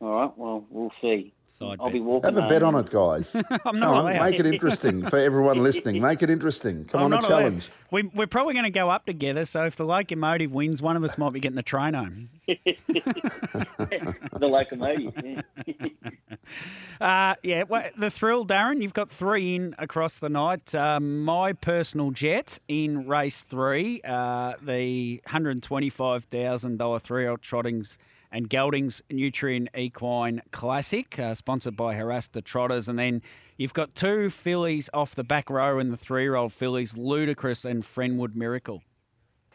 [0.00, 1.32] All right, well we'll see.
[1.50, 1.94] Side I'll bet.
[1.94, 2.34] be walking.
[2.34, 3.30] Have a bet on it, guys.
[3.34, 4.30] I'm Come on, allowed.
[4.30, 6.00] make it interesting for everyone listening.
[6.08, 6.84] Make it interesting.
[6.84, 7.38] Come I'm on, a not allowed.
[7.40, 7.70] challenge.
[7.90, 9.44] We, we're probably going to go up together.
[9.44, 12.28] So if the locomotive wins, one of us might be getting the train home.
[12.46, 15.14] the locomotive.
[15.24, 15.40] Yeah.
[17.00, 18.80] Uh, yeah, well, the thrill, Darren.
[18.82, 20.74] You've got three in across the night.
[20.74, 27.98] Um, my personal jet in race three, uh, the hundred twenty-five thousand dollar three-year-old Trottings
[28.30, 33.22] and Geldings Nutrien Equine Classic, uh, sponsored by Haras des Trotteurs, and then
[33.56, 38.34] you've got two fillies off the back row in the three-year-old fillies, Ludicrous and Friendwood
[38.34, 38.82] Miracle.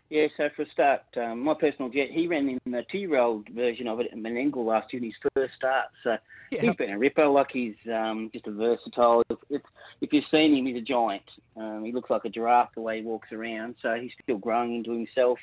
[0.09, 3.88] Yeah, so for a start, um, my personal jet, he ran in the two-year-old version
[3.88, 5.86] of it at Menangle last year in his first start.
[6.03, 6.17] So
[6.51, 6.62] Yeah.
[6.62, 7.25] he's been a ripper.
[7.25, 9.23] Like he's um, just a versatile.
[9.31, 9.62] If, if,
[10.01, 11.23] if you've seen him, he's a giant.
[11.57, 13.73] Um, he looks like a giraffe the way he walks around.
[13.81, 15.39] So he's still growing into himself.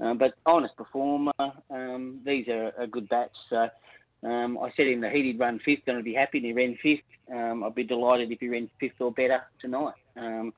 [0.00, 1.32] Um, but honest performer.
[1.70, 3.32] Um, these are a good batch.
[3.48, 3.68] So
[4.22, 6.38] um, I said in the heat he'd run fifth, and I'd be happy.
[6.38, 7.04] And he ran fifth.
[7.32, 9.94] Um, I'd be delighted if he ran fifth or better tonight.
[10.16, 10.52] Um,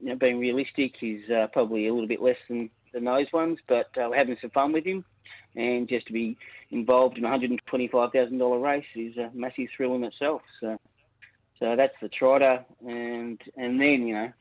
[0.00, 3.58] you know, being realistic, he's uh, probably a little bit less than, than those ones,
[3.68, 5.04] but uh, we're having some fun with him.
[5.56, 6.36] And just to be
[6.70, 10.42] involved in a $125,000 race is a massive thrill in itself.
[10.60, 10.78] So,
[11.60, 12.64] so that's the trotter.
[12.86, 14.32] And and then, you know,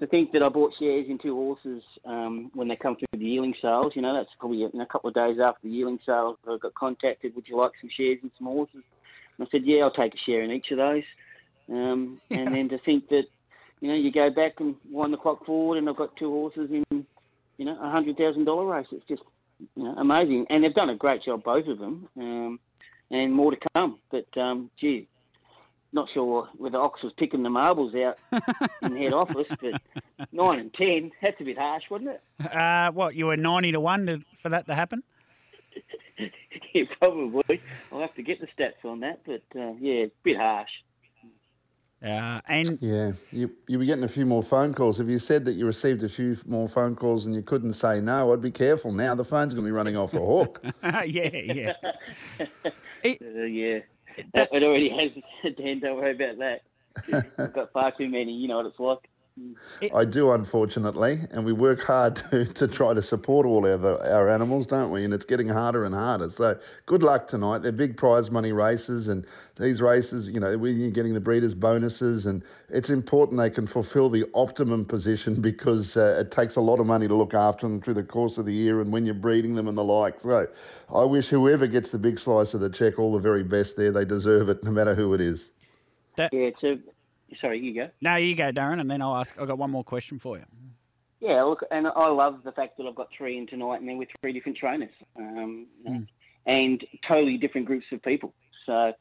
[0.00, 3.24] to think that I bought shares in two horses um, when they come through the
[3.24, 3.92] yearling sales.
[3.94, 6.36] You know, that's probably in a couple of days after the yearling sales.
[6.48, 7.34] I got contacted.
[7.34, 8.82] Would you like some shares in some horses?
[9.38, 11.04] And I said, yeah, I'll take a share in each of those.
[11.70, 12.38] Um, Yeah.
[12.38, 13.24] And then to think that,
[13.80, 16.70] you know, you go back and wind the clock forward, and I've got two horses
[16.70, 17.06] in,
[17.58, 18.86] you know, a hundred thousand dollar race.
[18.90, 19.22] It's just,
[19.76, 20.46] you know, amazing.
[20.50, 22.60] And they've done a great job, both of them, um,
[23.10, 23.98] and more to come.
[24.10, 25.08] But um, gee,
[25.94, 28.18] not sure whether Ox was picking the marbles out
[28.82, 32.46] in head office, but nine and ten, that's a bit harsh, wasn't it?
[32.46, 35.02] Uh, what you were ninety to one to, for that to happen?
[36.74, 37.62] yeah, probably.
[37.92, 40.70] I'll have to get the stats on that, but uh, yeah, a bit harsh.
[42.04, 45.00] Uh, and Yeah, you you were getting a few more phone calls.
[45.00, 48.00] If you said that you received a few more phone calls and you couldn't say
[48.00, 48.92] no, I'd be careful.
[48.92, 50.60] Now the phone's going to be running off the hook.
[51.06, 51.72] yeah, yeah.
[53.06, 53.80] Uh, yeah,
[54.16, 55.54] it already has.
[55.56, 56.62] Dan, don't worry about that.
[57.38, 58.32] I've got far too many.
[58.32, 59.10] You know what it's like.
[59.92, 64.28] I do, unfortunately, and we work hard to, to try to support all our, our
[64.28, 65.04] animals, don't we?
[65.04, 66.30] And it's getting harder and harder.
[66.30, 67.58] So good luck tonight.
[67.58, 69.26] They're big prize money races, and
[69.58, 74.08] these races, you know, we're getting the breeders' bonuses, and it's important they can fulfil
[74.08, 77.80] the optimum position because uh, it takes a lot of money to look after them
[77.80, 80.20] through the course of the year and when you're breeding them and the like.
[80.20, 80.46] So
[80.94, 83.90] I wish whoever gets the big slice of the check all the very best there.
[83.90, 85.50] They deserve it, no matter who it is.
[86.16, 86.78] Yeah, so
[87.40, 87.90] sorry, you go.
[88.00, 89.34] No, you go, Darren, and then I'll ask.
[89.38, 90.44] I've got one more question for you.
[91.20, 93.96] Yeah, look, and I love the fact that I've got three in tonight, and they're
[93.96, 96.04] with three different trainers, um, know,
[96.46, 98.34] and totally different groups of people.
[98.66, 98.92] So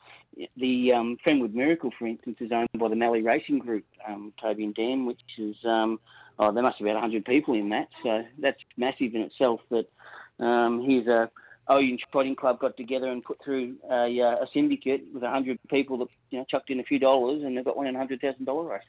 [0.57, 4.63] the um, Friendwood Miracle, for instance, is owned by the Mallee Racing Group, um, Toby
[4.63, 5.99] and Dan, which is um,
[6.39, 7.87] oh, there must be about 100 people in that.
[8.03, 9.61] So that's massive in itself.
[9.69, 9.85] That
[10.43, 11.29] um, here's a
[11.69, 15.97] Oyen Trotting Club got together and put through a, uh, a syndicate with 100 people
[15.99, 18.19] that you know chucked in a few dollars, and they've got one in a hundred
[18.21, 18.81] thousand dollar race.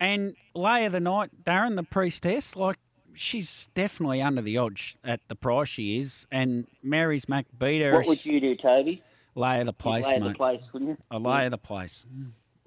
[0.00, 2.76] And Lay of the Night, Darren, the priestess, like
[3.14, 6.26] she's definitely under the odds at the price she is.
[6.30, 9.02] And Mary's McBeater, What would you do, Toby?
[9.34, 10.28] lay of the place, Lay mate.
[10.28, 10.96] the place, wouldn't you?
[11.10, 12.06] A lay of the place.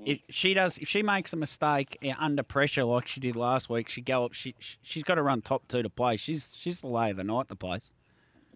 [0.03, 3.69] If she does, if she makes a mistake eh, under pressure like she did last
[3.69, 4.33] week, she go up.
[4.33, 6.17] She she- she's got to run top two to play.
[6.17, 7.47] She's she's the lay of the night.
[7.49, 7.91] The place.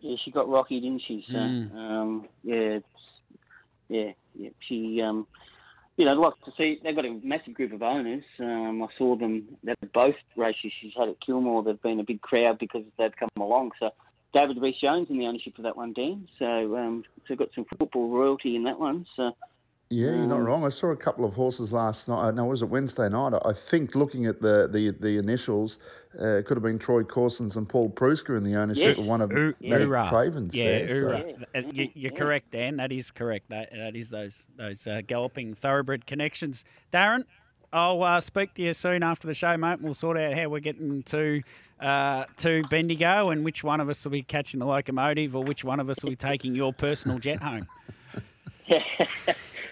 [0.05, 1.25] Yeah, she got rocky, didn't she?
[1.31, 1.75] So, Mm.
[1.75, 2.79] um, yeah,
[3.89, 4.49] yeah, yeah.
[4.59, 5.25] She, um,
[5.97, 6.79] you know, I'd like to see.
[6.83, 8.23] They've got a massive group of owners.
[8.39, 9.57] Um, I saw them.
[9.63, 11.63] They're both races she's had at Kilmore.
[11.63, 13.71] They've been a big crowd because they've come along.
[13.79, 13.89] So,
[14.31, 16.27] David Rhys-Jones in the ownership of that one, Dan.
[16.37, 19.07] So, um, so got some football royalty in that one.
[19.15, 19.31] So,
[19.91, 20.65] Yeah, you're not Um, wrong.
[20.65, 22.33] I saw a couple of horses last night.
[22.33, 23.33] No, was it Wednesday night?
[23.45, 25.77] I think looking at the the, the initials,
[26.19, 28.97] uh, it could have been Troy Corsons and Paul Prusker in the ownership Yes.
[28.97, 30.09] of one of Ooh, Matt hoorah.
[30.09, 31.01] Craven's Yeah, there.
[31.23, 31.59] so- Yeah.
[31.61, 32.77] Uh, you, you're correct, Dan.
[32.77, 33.49] That is correct.
[33.49, 36.65] That, that is those those uh, galloping thoroughbred connections.
[36.91, 37.23] Darren,
[37.71, 39.81] I'll uh, speak to you soon after the show, mate.
[39.81, 41.43] We'll sort out how we're getting to
[41.79, 45.63] uh, to Bendigo and which one of us will be catching the locomotive or which
[45.63, 47.67] one of us will be taking your personal jet home.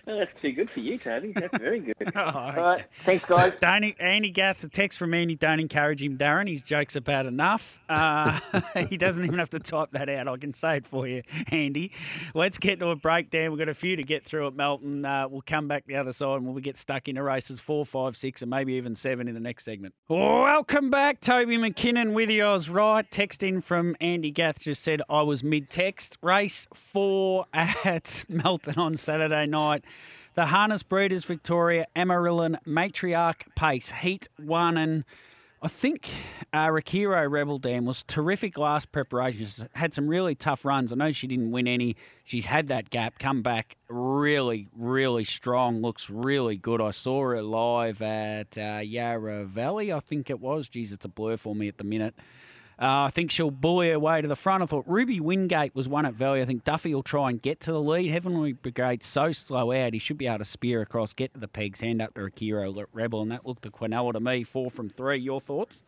[0.05, 1.31] Oh, that's too good for you, Toby.
[1.33, 1.93] That's very good.
[2.15, 3.55] Oh, All right, thanks, guys.
[3.59, 6.49] Don't, Andy Gath, a text from Andy, don't encourage him, Darren.
[6.49, 7.79] His joke's about enough.
[7.89, 8.39] Uh,
[8.89, 10.27] he doesn't even have to type that out.
[10.27, 11.91] I can say it for you, Andy.
[12.35, 13.51] Let's get to a breakdown.
[13.51, 15.05] We've got a few to get through at Melton.
[15.05, 18.15] Uh, we'll come back the other side and we'll get stuck into races four, five,
[18.17, 19.95] six, and maybe even seven in the next segment.
[20.07, 22.43] Welcome back, Toby McKinnon with you.
[22.43, 23.09] I was right.
[23.09, 26.17] Text in from Andy Gath just said I was mid text.
[26.21, 29.83] Race four at Melton on Saturday night.
[30.35, 35.05] The Harness Breeders Victoria Amarillan Matriarch Pace Heat one and
[35.61, 36.09] I think
[36.51, 39.39] uh, Rakiro Rebel Dam was terrific last preparation.
[39.41, 40.91] She's Had some really tough runs.
[40.91, 41.95] I know she didn't win any.
[42.25, 45.81] She's had that gap, come back really, really strong.
[45.81, 46.81] Looks really good.
[46.81, 50.67] I saw her live at uh, Yarra Valley, I think it was.
[50.67, 52.15] Geez, it's a blur for me at the minute.
[52.83, 54.61] Uh, I think she'll bully her way to the front.
[54.61, 56.41] I thought Ruby Wingate was one at Valley.
[56.41, 58.11] I think Duffy will try and get to the lead.
[58.11, 61.47] Heavenly Brigade's so slow out, he should be able to spear across, get to the
[61.47, 64.43] pegs, hand up to Akiro Rebel, and that looked to Quinella to me.
[64.43, 65.17] Four from three.
[65.17, 65.81] Your thoughts?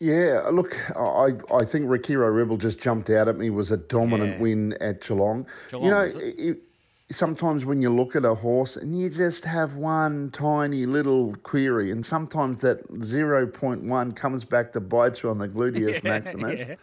[0.00, 3.50] Yeah, look, I I think Rakiro Rebel just jumped out at me.
[3.50, 4.40] Was a dominant Yeah.
[4.40, 5.46] win at Geelong.
[5.70, 6.34] Geelong, you know, was it?
[6.38, 6.62] it-
[7.10, 11.90] sometimes when you look at a horse and you just have one tiny little query,
[11.90, 16.60] and sometimes that zero point one comes back to bite you on the gluteus maximus.
[16.60, 16.76] yeah.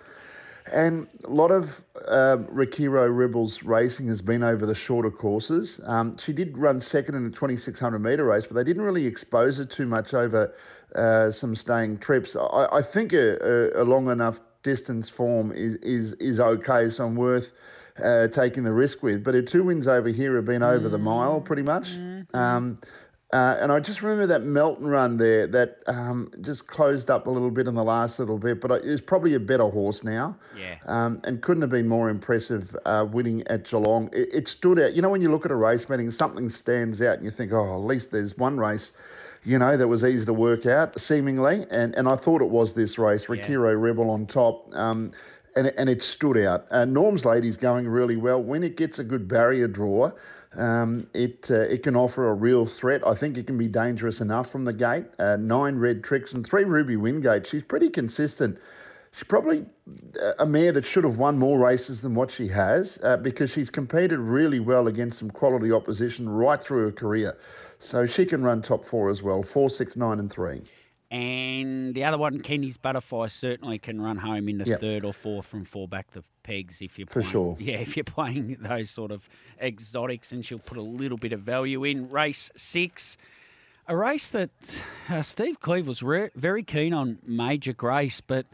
[0.71, 5.81] And a lot of um, Rakiro Rebels racing has been over the shorter courses.
[5.85, 9.57] Um, she did run second in a 2600 metre race, but they didn't really expose
[9.57, 10.53] her too much over
[10.95, 12.35] uh, some staying trips.
[12.35, 13.37] I, I think a,
[13.75, 17.51] a, a long enough distance form is, is, is okay, so I'm worth
[18.03, 19.23] uh, taking the risk with.
[19.23, 21.89] But her two wins over here have been over the mile pretty much.
[22.33, 22.79] Um,
[23.33, 27.29] Uh, and I just remember that Melton run there that um, just closed up a
[27.29, 30.37] little bit in the last little bit, but it's probably a better horse now.
[30.57, 30.75] Yeah.
[30.85, 34.09] Um, and couldn't have been more impressive uh, winning at Geelong.
[34.11, 34.93] It, it, stood out.
[34.95, 37.53] You know, when you look at a race meeting, something stands out and you think,
[37.53, 38.91] oh, at least there's one race,
[39.45, 41.65] you know, that was easy to work out, seemingly.
[41.71, 43.79] And, and I thought it was this race, Rakiro yeah.
[43.79, 44.67] Rebel on top.
[44.75, 45.13] Um,
[45.55, 46.65] and, and it stood out.
[46.71, 48.41] Uh, Norm's Lady's going really well.
[48.41, 50.11] When it gets a good barrier draw,
[50.55, 53.05] um, it uh, it can offer a real threat.
[53.07, 55.05] I think it can be dangerous enough from the gate.
[55.17, 57.47] Uh, nine red tricks and three Ruby Wingate.
[57.47, 58.57] She's pretty consistent.
[59.13, 59.65] She's probably
[60.21, 63.51] uh, a mare that should have won more races than what she has uh, because
[63.51, 67.37] she's competed really well against some quality opposition right through her career.
[67.79, 69.43] So she can run top four as well.
[69.43, 70.61] Four, six, nine, and three.
[71.11, 74.79] And the other one, Kenny's Butterfly, certainly can run home in the yep.
[74.79, 77.57] third or fourth from four back the pegs if you're playing, for sure.
[77.59, 79.27] Yeah, if you're playing those sort of
[79.61, 82.09] exotics, and she'll put a little bit of value in.
[82.09, 83.17] Race six,
[83.89, 84.51] a race that
[85.09, 88.45] uh, Steve Cleve was re- very keen on Major Grace, but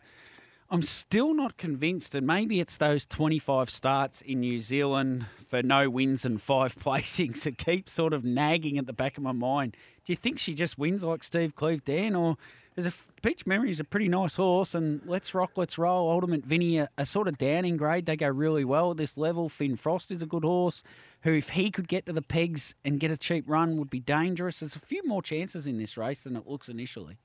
[0.71, 5.91] I'm still not convinced, and maybe it's those 25 starts in New Zealand for no
[5.91, 9.77] wins and five placings that keep sort of nagging at the back of my mind.
[10.07, 12.37] Do you think she just wins like Steve Cleve, Dan, or
[12.77, 16.45] is a Peach Memory is a pretty nice horse, and Let's Rock, Let's Roll, Ultimate
[16.45, 18.05] Vinny are, are sort of down in grade.
[18.05, 19.49] They go really well at this level.
[19.49, 20.81] Finn Frost is a good horse
[21.23, 23.99] who, if he could get to the pegs and get a cheap run, would be
[23.99, 24.61] dangerous.
[24.61, 27.17] There's a few more chances in this race than it looks initially.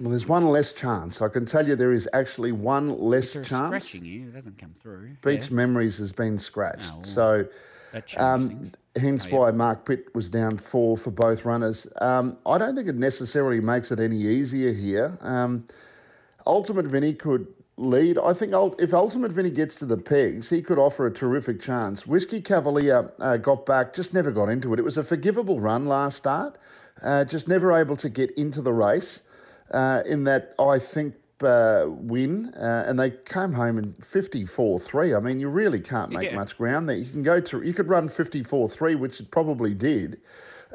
[0.00, 1.20] Well, there's one less chance.
[1.20, 3.48] I can tell you there is actually one less chance.
[3.48, 5.10] Scratching you, it doesn't come through.
[5.22, 5.54] Beach yeah.
[5.56, 6.90] Memories has been scratched.
[6.90, 7.46] Oh, so,
[8.16, 9.38] um, hence oh, yeah.
[9.38, 11.86] why Mark Pitt was down four for both runners.
[12.00, 15.16] Um, I don't think it necessarily makes it any easier here.
[15.20, 15.66] Um,
[16.46, 18.18] Ultimate Vinny could lead.
[18.18, 22.06] I think if Ultimate Vinny gets to the pegs, he could offer a terrific chance.
[22.06, 24.78] Whiskey Cavalier uh, got back, just never got into it.
[24.78, 26.56] It was a forgivable run last start,
[27.02, 29.20] uh, just never able to get into the race
[29.72, 35.16] uh, in that I think uh, win, uh, and they came home in 54-3.
[35.16, 36.36] I mean, you really can't make yeah.
[36.36, 36.96] much ground there.
[36.96, 40.20] You can go to, you could run 54-3, which it probably did,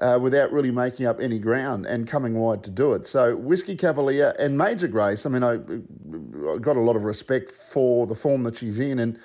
[0.01, 3.07] uh, without really making up any ground and coming wide to do it.
[3.07, 5.25] So Whiskey Cavalier and Major Grace.
[5.25, 8.99] I mean, I, I got a lot of respect for the form that she's in,
[8.99, 9.19] and.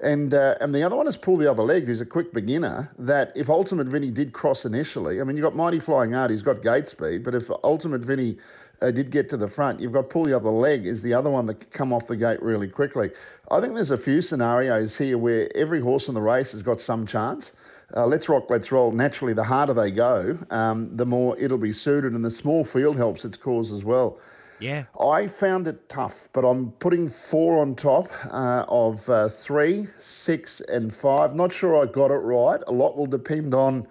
[0.00, 2.88] And uh, and the other one is Pull the Other Leg, who's a quick beginner.
[3.00, 6.40] That if Ultimate Vinny did cross initially, I mean, you've got Mighty Flying Art, he's
[6.40, 8.38] got gate speed, but if Ultimate Vinny
[8.80, 9.80] uh, did get to the front.
[9.80, 12.06] You've got to pull the other leg is the other one that can come off
[12.06, 13.10] the gate really quickly.
[13.50, 16.80] I think there's a few scenarios here where every horse in the race has got
[16.80, 17.52] some chance.
[17.96, 18.92] Uh, let's rock, let's roll.
[18.92, 22.96] Naturally, the harder they go, um, the more it'll be suited, and the small field
[22.96, 24.18] helps its cause as well.
[24.60, 24.84] Yeah.
[25.00, 30.60] I found it tough, but I'm putting four on top uh, of uh, three, six,
[30.68, 31.34] and five.
[31.34, 32.60] Not sure I got it right.
[32.66, 33.86] A lot will depend on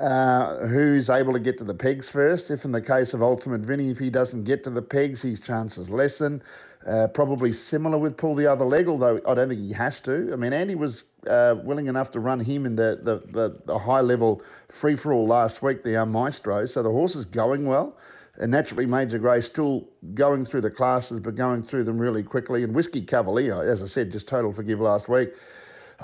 [0.00, 2.50] uh, who's able to get to the pegs first.
[2.50, 5.40] If in the case of Ultimate Vinny, if he doesn't get to the pegs, his
[5.40, 6.42] chances lessen.
[6.86, 10.30] Uh, probably similar with pull the other leg, although I don't think he has to.
[10.32, 13.78] I mean, Andy was uh, willing enough to run him in the, the, the, the
[13.78, 16.66] high level free for all last week, the um, Maestro.
[16.66, 17.96] So the horse is going well.
[18.38, 22.64] And naturally, Major Grey still going through the classes, but going through them really quickly.
[22.64, 25.30] And Whiskey Cavalier, as I said, just total forgive last week.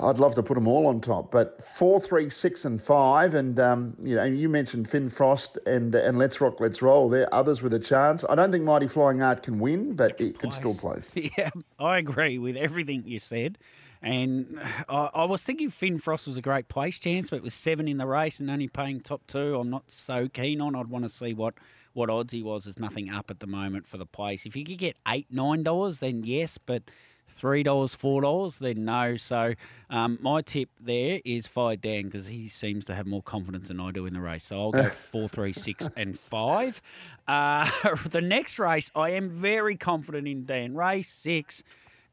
[0.01, 3.59] I'd love to put them all on top, but four, three, six, and five, and
[3.59, 7.09] um, you know, you mentioned Finn Frost and and Let's Rock, Let's Roll.
[7.09, 8.23] There, others with a chance.
[8.29, 11.13] I don't think Mighty Flying Art can win, but it, can still place.
[11.37, 13.57] Yeah, I agree with everything you said.
[14.01, 17.53] And I, I, was thinking Finn Frost was a great place chance, but it was
[17.53, 19.59] seven in the race and only paying top two.
[19.59, 20.75] I'm not so keen on.
[20.75, 21.55] I'd want to see what
[21.93, 22.63] what odds he was.
[22.65, 24.45] There's nothing up at the moment for the place.
[24.45, 26.83] If you could get eight, nine dollars, then yes, but
[27.29, 29.17] three dollars, four dollars, then no.
[29.17, 29.53] So
[29.89, 33.79] um, my tip there is five Dan because he seems to have more confidence than
[33.79, 34.45] I do in the race.
[34.45, 36.81] So I'll go four, three, six, and five.
[37.27, 37.69] Uh,
[38.09, 40.75] the next race, I am very confident in Dan.
[40.75, 41.63] Race six.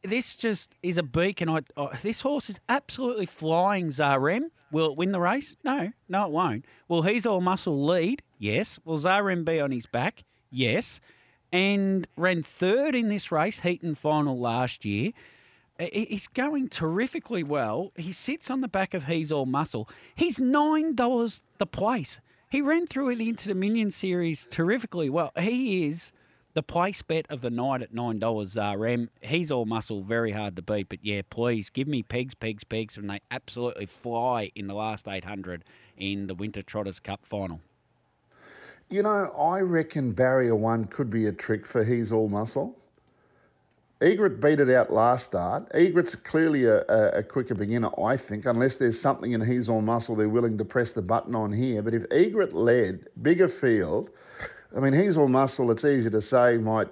[0.02, 1.48] This just is a beacon.
[1.48, 1.60] I,
[2.02, 3.88] this horse is absolutely flying.
[3.88, 4.50] Zarem.
[4.72, 5.56] Will it win the race?
[5.64, 6.64] No, no, it won't.
[6.88, 8.22] Will he's all muscle lead?
[8.38, 8.78] Yes.
[8.84, 10.24] Will Zarem be on his back?
[10.50, 11.00] Yes
[11.56, 15.12] and ran third in this race, Heaton final last year.
[15.78, 17.92] He's going terrifically well.
[17.96, 19.88] He sits on the back of He's All Muscle.
[20.14, 22.20] He's $9 the place.
[22.50, 25.32] He ran through it Into the Dominion series terrifically well.
[25.38, 26.12] He is
[26.52, 29.02] the place bet of the night at $9 RM.
[29.02, 30.90] Uh, he's All Muscle, very hard to beat.
[30.90, 35.08] But yeah, please give me pegs, pegs, pegs, and they absolutely fly in the last
[35.08, 35.64] 800
[35.96, 37.60] in the Winter Trotters Cup final.
[38.88, 42.76] You know, I reckon barrier one could be a trick for he's all muscle.
[44.00, 45.66] Egret beat it out last start.
[45.72, 49.80] Egret's clearly a, a, a, quicker beginner, I think, unless there's something in He's All
[49.80, 51.80] muscle they're willing to press the button on here.
[51.80, 54.10] But if Egret led, bigger field,
[54.76, 56.88] I mean, he's all muscle, it's easy to say, might,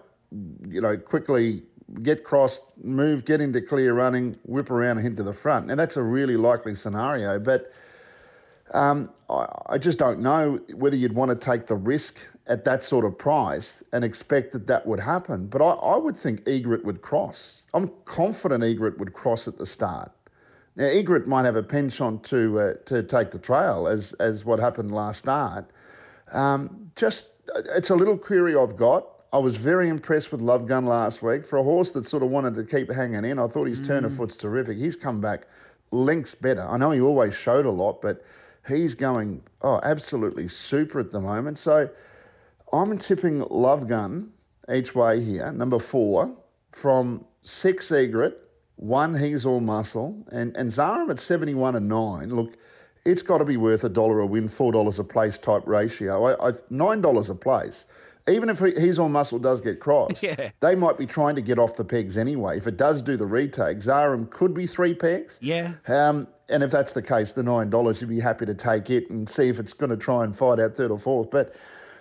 [0.67, 1.65] you know, quickly
[2.03, 5.67] get crossed, move, get into clear running, whip around and hit to the front.
[5.67, 7.71] Now, that's a really likely scenario, but
[8.73, 12.85] um, I, I just don't know whether you'd want to take the risk at that
[12.85, 15.47] sort of price and expect that that would happen.
[15.47, 17.63] But I, I would think Egret would cross.
[17.73, 20.13] I'm confident Egret would cross at the start.
[20.77, 24.59] Now, Egret might have a penchant to uh, to take the trail, as as what
[24.59, 25.71] happened last start.
[26.33, 29.07] Um, just it's a little query I've got.
[29.33, 32.31] I was very impressed with Love Gun last week for a horse that sort of
[32.31, 33.39] wanted to keep hanging in.
[33.39, 33.87] I thought his mm.
[33.87, 34.17] turn of mm.
[34.17, 34.79] foot's terrific.
[34.79, 35.47] He's come back
[35.91, 36.67] lengths better.
[36.69, 38.25] I know he always showed a lot, but
[38.67, 41.59] he's going oh absolutely super at the moment.
[41.59, 41.89] So
[42.73, 44.31] I'm tipping Love Gun
[44.73, 46.35] each way here, number four,
[46.73, 52.35] from six Egret, one He's All Muscle, and, and Zarum at 71 and nine.
[52.35, 52.57] Look,
[53.05, 56.25] it's got to be worth a dollar a win, four dollars a place type ratio.
[56.25, 57.85] I, I, nine dollars a place.
[58.27, 60.51] Even if He's All Muscle does get crossed, yeah.
[60.61, 62.57] they might be trying to get off the pegs anyway.
[62.57, 65.39] If it does do the retake, Zaram could be three pegs.
[65.43, 65.75] Yeah.
[65.87, 69.11] Um, and if that's the case, the nine dollars, you'd be happy to take it
[69.11, 71.31] and see if it's going to try and fight out third or fourth.
[71.31, 71.55] But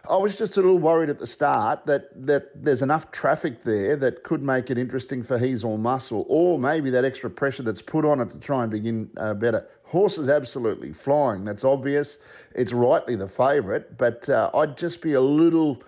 [0.09, 3.95] I was just a little worried at the start that that there's enough traffic there
[3.97, 7.81] that could make it interesting for He's All Muscle, or maybe that extra pressure that's
[7.81, 9.65] put on it to try and begin uh, better.
[9.83, 11.45] Horse is absolutely flying.
[11.45, 12.17] That's obvious.
[12.53, 15.81] It's rightly the favourite, but uh, I'd just be a little.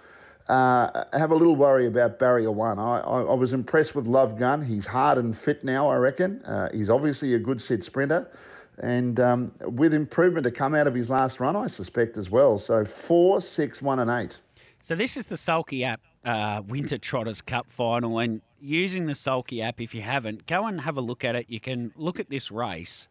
[0.47, 2.77] Uh, have a little worry about barrier one.
[2.77, 4.63] I, I, I, was impressed with Love Gun.
[4.63, 6.43] He's hard and fit now, I reckon.
[6.43, 8.29] Uh, he's obviously a good sit sprinter
[8.79, 12.57] and um, with improvement to come out of his last run, I suspect as well.
[12.57, 14.41] So four, six, one, and eight.
[14.81, 19.61] So this is the Sulky app uh, Winter Trotters Cup final, and using the Sulky
[19.61, 21.45] app, if you haven't, go and have a look at it.
[21.49, 23.07] You can look at this race.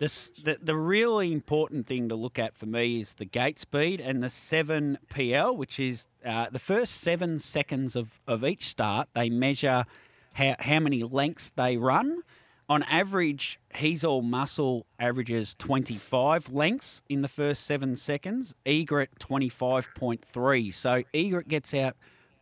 [0.00, 4.22] The, the really important thing to look at for me is the gate speed and
[4.22, 9.08] the 7 PL, which is uh, the first seven seconds of, of each start.
[9.14, 9.84] They measure
[10.32, 12.22] how, how many lengths they run
[12.70, 18.54] on average, he's all muscle averages 25 lengths in the first seven seconds.
[18.64, 20.72] Egret 25.3.
[20.72, 21.96] So Egret gets out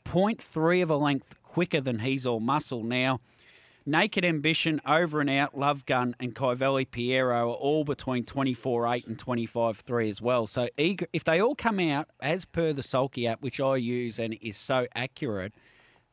[0.04, 2.84] 0.3 of a length quicker than he's all muscle.
[2.84, 3.20] Now,
[3.88, 9.18] Naked Ambition, Over and Out, Love Gun, and Kyvelli Piero are all between 24.8 and
[9.18, 10.46] 25.3 as well.
[10.46, 14.36] So if they all come out as per the Sulky app, which I use and
[14.40, 15.54] is so accurate–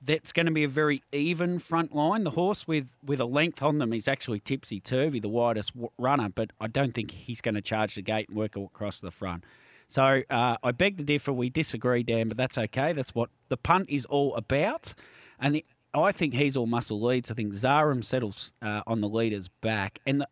[0.05, 2.23] that's going to be a very even front line.
[2.23, 6.29] The horse with, with a length on them is actually tipsy turvy, the widest runner,
[6.29, 9.43] but I don't think he's going to charge the gate and work across the front.
[9.87, 11.31] So uh, I beg to differ.
[11.31, 12.93] We disagree, Dan, but that's okay.
[12.93, 14.93] That's what the punt is all about.
[15.39, 15.65] And the,
[16.03, 17.31] I think he's all muscle leads.
[17.31, 19.99] I think Zaram settles uh, on the leader's back.
[20.05, 20.27] And the,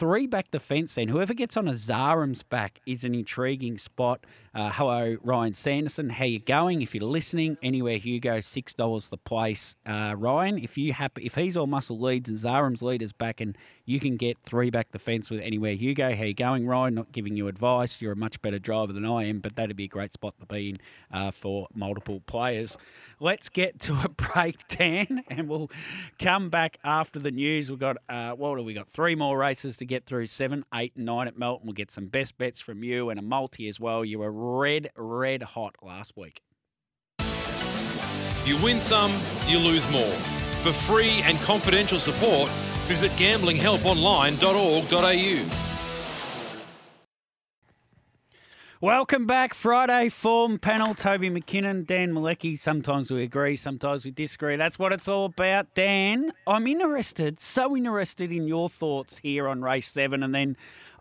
[0.00, 1.08] three back defence then.
[1.08, 4.24] Whoever gets on a Zaram's back is an intriguing spot.
[4.54, 6.08] Uh, hello, Ryan Sanderson.
[6.08, 6.80] How you going?
[6.80, 9.76] If you're listening, anywhere Hugo, six dollars the place.
[9.84, 13.58] Uh, Ryan, if you happy, if he's all muscle leads and Zarum's leaders back, and
[13.90, 16.14] you can get three back the fence with anywhere Hugo.
[16.14, 16.94] How you going, Ryan?
[16.94, 18.00] Not giving you advice.
[18.00, 20.46] You're a much better driver than I am, but that'd be a great spot to
[20.46, 20.78] be in
[21.12, 22.78] uh, for multiple players.
[23.18, 25.72] Let's get to a break, Dan, and we'll
[26.20, 27.68] come back after the news.
[27.68, 28.88] We've got uh, what have we got?
[28.88, 31.66] Three more races to get through seven, eight, and nine at Melton.
[31.66, 34.04] We'll get some best bets from you and a multi as well.
[34.04, 36.42] You were red, red hot last week.
[38.46, 39.12] You win some,
[39.48, 40.14] you lose more.
[40.62, 42.50] For free and confidential support,
[42.90, 45.46] visit gamblinghelponline.org.au.
[48.80, 50.94] Welcome back, Friday form panel.
[50.94, 52.58] Toby McKinnon, Dan Malecki.
[52.58, 54.56] Sometimes we agree, sometimes we disagree.
[54.56, 55.72] That's what it's all about.
[55.74, 60.56] Dan, I'm interested, so interested in your thoughts here on race seven, and then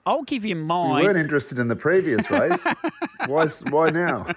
[0.10, 1.02] I'll give you mine.
[1.02, 2.64] You weren't interested in the previous race.
[3.28, 3.46] why?
[3.70, 4.26] Why now?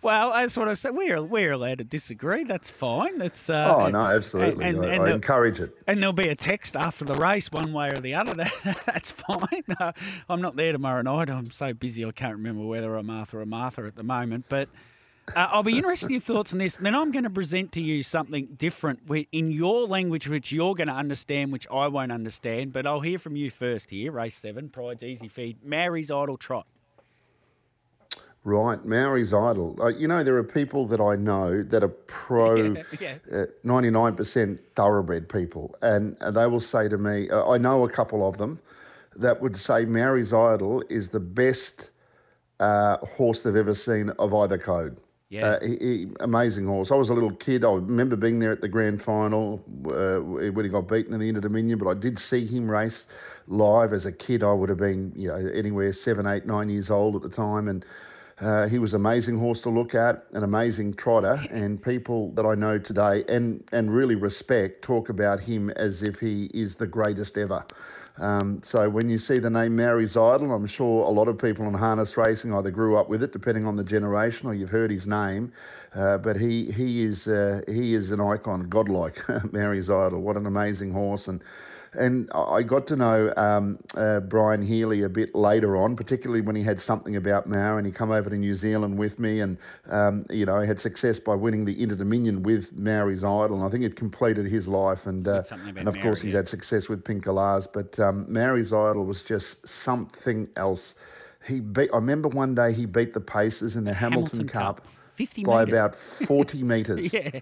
[0.00, 0.94] well, that's what I said.
[0.94, 2.44] We're we're allowed to disagree.
[2.44, 3.18] That's fine.
[3.18, 4.64] That's uh, oh no, absolutely.
[4.64, 5.76] And, and, I, I encourage it.
[5.88, 8.34] And there'll be a text after the race, one way or the other.
[8.86, 9.64] that's fine.
[9.80, 9.90] Uh,
[10.28, 11.30] I'm not there tomorrow night.
[11.30, 12.04] I'm so busy.
[12.04, 14.68] I can't remember whether I'm Arthur or Martha at the moment, but.
[15.28, 16.76] Uh, I'll be interested in your thoughts on this.
[16.76, 19.00] Then I'm going to present to you something different
[19.30, 22.72] in your language, which you're going to understand, which I won't understand.
[22.72, 24.12] But I'll hear from you first here.
[24.12, 26.66] Race seven, Pride's Easy Feed, Maori's Idol Trot.
[28.44, 29.78] Right, Maori's Idol.
[29.80, 33.16] Uh, you know, there are people that I know that are pro yeah, yeah.
[33.32, 38.28] Uh, 99% thoroughbred people, and they will say to me, uh, I know a couple
[38.28, 38.58] of them
[39.14, 41.90] that would say Maori's Idol is the best
[42.58, 44.96] uh, horse they've ever seen of either code.
[45.32, 45.46] Yeah.
[45.46, 46.90] Uh, he, he, amazing horse.
[46.90, 47.64] I was a little kid.
[47.64, 51.28] I remember being there at the grand final uh, when he got beaten in the
[51.30, 53.06] Inter Dominion, but I did see him race
[53.46, 54.42] live as a kid.
[54.42, 57.68] I would have been, you know, anywhere seven, eight, nine years old at the time,
[57.68, 57.82] and
[58.42, 62.44] uh, he was an amazing horse to look at, an amazing trotter, and people that
[62.44, 66.86] I know today and and really respect talk about him as if he is the
[66.86, 67.64] greatest ever.
[68.18, 71.66] Um, so when you see the name Maori's Idol, I'm sure a lot of people
[71.66, 74.90] in harness racing either grew up with it, depending on the generation, or you've heard
[74.90, 75.52] his name.
[75.94, 79.16] Uh, but he he is uh, he is an icon, godlike
[79.52, 80.20] Maori's Idol.
[80.20, 81.42] What an amazing horse and.
[81.94, 86.56] And I got to know um, uh, Brian Healy a bit later on, particularly when
[86.56, 89.58] he had something about Mao and he come over to New Zealand with me and,
[89.90, 93.56] um, you know, had success by winning the Inter Dominion with Maori's Idol.
[93.56, 95.04] And I think it completed his life.
[95.06, 95.42] And, uh,
[95.76, 97.66] and of course, he's had success with Pink Galahs.
[97.66, 100.94] But um, Maori's Idol was just something else.
[101.46, 104.76] He beat, I remember one day he beat the Pacers in the Hamilton, Hamilton Cup,
[104.84, 104.88] Cup.
[105.16, 105.78] 50 by metres.
[105.78, 107.12] about 40 metres.
[107.12, 107.40] yeah.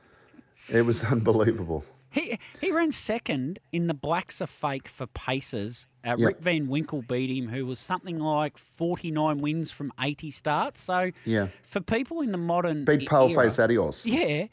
[0.68, 1.84] It was unbelievable.
[2.10, 5.86] He he ran second in the Blacks are fake for paces.
[6.04, 6.26] Uh, Yep.
[6.26, 10.80] Rick Van Winkle beat him, who was something like forty nine wins from eighty starts.
[10.82, 11.48] So Yeah.
[11.62, 14.04] for people in the modern Beat pale Paleface era- Adios.
[14.06, 14.46] yeah,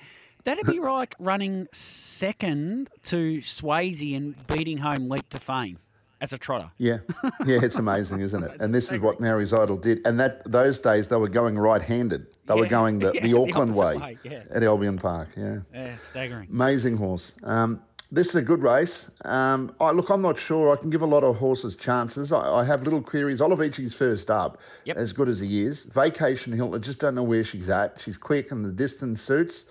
[0.43, 5.79] that'd be like running second to Swayze and beating home Leap to Fame
[6.19, 6.71] as a trotter.
[6.77, 6.97] Yeah,
[7.45, 8.51] yeah, it's amazing, isn't it?
[8.59, 10.01] And this is what Maori's Idol did.
[10.05, 12.27] And that those days they were going right-handed.
[12.47, 14.43] They were going the, yeah, the the Auckland opposite way, way, yeah.
[14.53, 15.29] at Albion Park.
[15.35, 16.47] Yeah, Yeah, staggering.
[16.51, 17.33] amazing horse.
[17.43, 19.07] Um, this is a good race.
[19.25, 20.71] Um, I, look, I'm not sure.
[20.71, 22.31] I can give a lot of horses chances.
[22.31, 23.41] I, I have little queries.
[23.41, 24.95] Olovici's first up, Yep.
[24.95, 25.83] as good as he is.
[25.83, 27.99] Vacation Hill, I just don't know where she's at.
[28.03, 29.65] She's quick and the distance suits.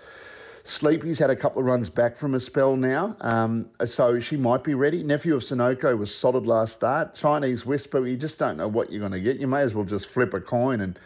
[0.64, 4.64] Sleepy's had a couple of runs back from a spell now, um, so she might
[4.64, 5.02] be ready.
[5.04, 7.14] Nephew of Sunoco was solid last start.
[7.14, 9.38] Chinese Whisper, you just don't know what you're going to get.
[9.38, 10.98] You may as well just flip a coin and,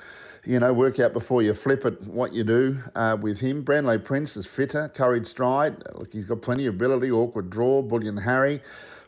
[0.44, 3.62] you know, work out before you flip it what you do uh, with him.
[3.62, 4.88] Brownlow Prince is fitter.
[4.88, 7.10] Courage Stride, look, he's got plenty of ability.
[7.10, 8.62] Awkward Draw, Bullion Harry.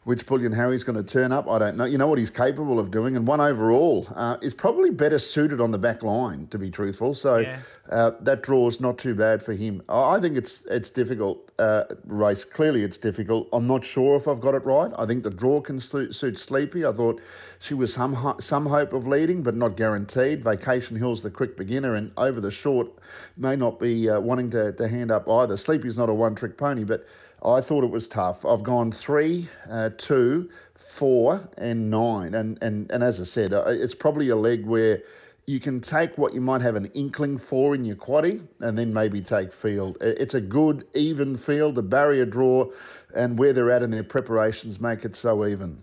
[0.05, 1.85] Which Bullion Harry's going to turn up, I don't know.
[1.85, 5.61] You know what he's capable of doing, and one overall uh, is probably better suited
[5.61, 7.15] on the back line, to be truthful.
[7.15, 7.61] So Yeah.
[7.89, 9.81] uh, that draw is not too bad for him.
[9.89, 12.45] I I think it's it's difficult uh, race.
[12.45, 13.49] Clearly, it's difficult.
[13.53, 14.91] I'm not sure if I've got it right.
[14.99, 16.85] I think the draw can suit, suit Sleepy.
[16.85, 17.21] I thought
[17.61, 20.43] she was some ho- some hope of leading, but not guaranteed.
[20.43, 22.89] Vacation Hill's the quick beginner, and over the short
[23.37, 25.57] may not be uh, wanting to, to hand up either.
[25.57, 27.07] Sleepy's not a one trick pony, but
[27.45, 28.45] I thought it was tough.
[28.45, 33.65] I've gone three, uh, two, four, and nine, and and and as I said, uh,
[33.67, 35.03] it's probably a leg where
[35.47, 38.95] you can take what you might have an inkling for in your quaddy and then
[38.95, 39.97] maybe take field.
[40.01, 41.75] It's a good, even field.
[41.75, 42.71] The barrier draw
[43.15, 45.83] and where they're at in their preparations make it so even.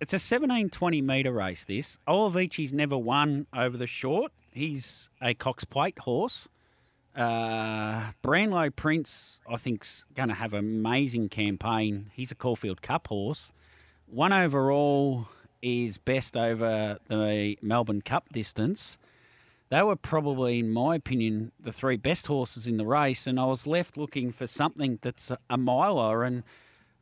[0.00, 1.98] It's a 17 20 metre race, this.
[2.08, 4.32] Olovici's never won over the short.
[4.52, 6.48] He's a Cox Plate horse.
[7.18, 12.12] Uh, Brownlow Prince, I think's going to have an amazing campaign.
[12.14, 13.50] He's a Caulfield Cup horse.
[14.06, 15.26] One overall
[15.60, 18.98] is best over the Melbourne Cup distance.
[19.68, 23.46] They were probably, in my opinion, the three best horses in the race, and I
[23.46, 26.22] was left looking for something that's a, miler.
[26.22, 26.44] And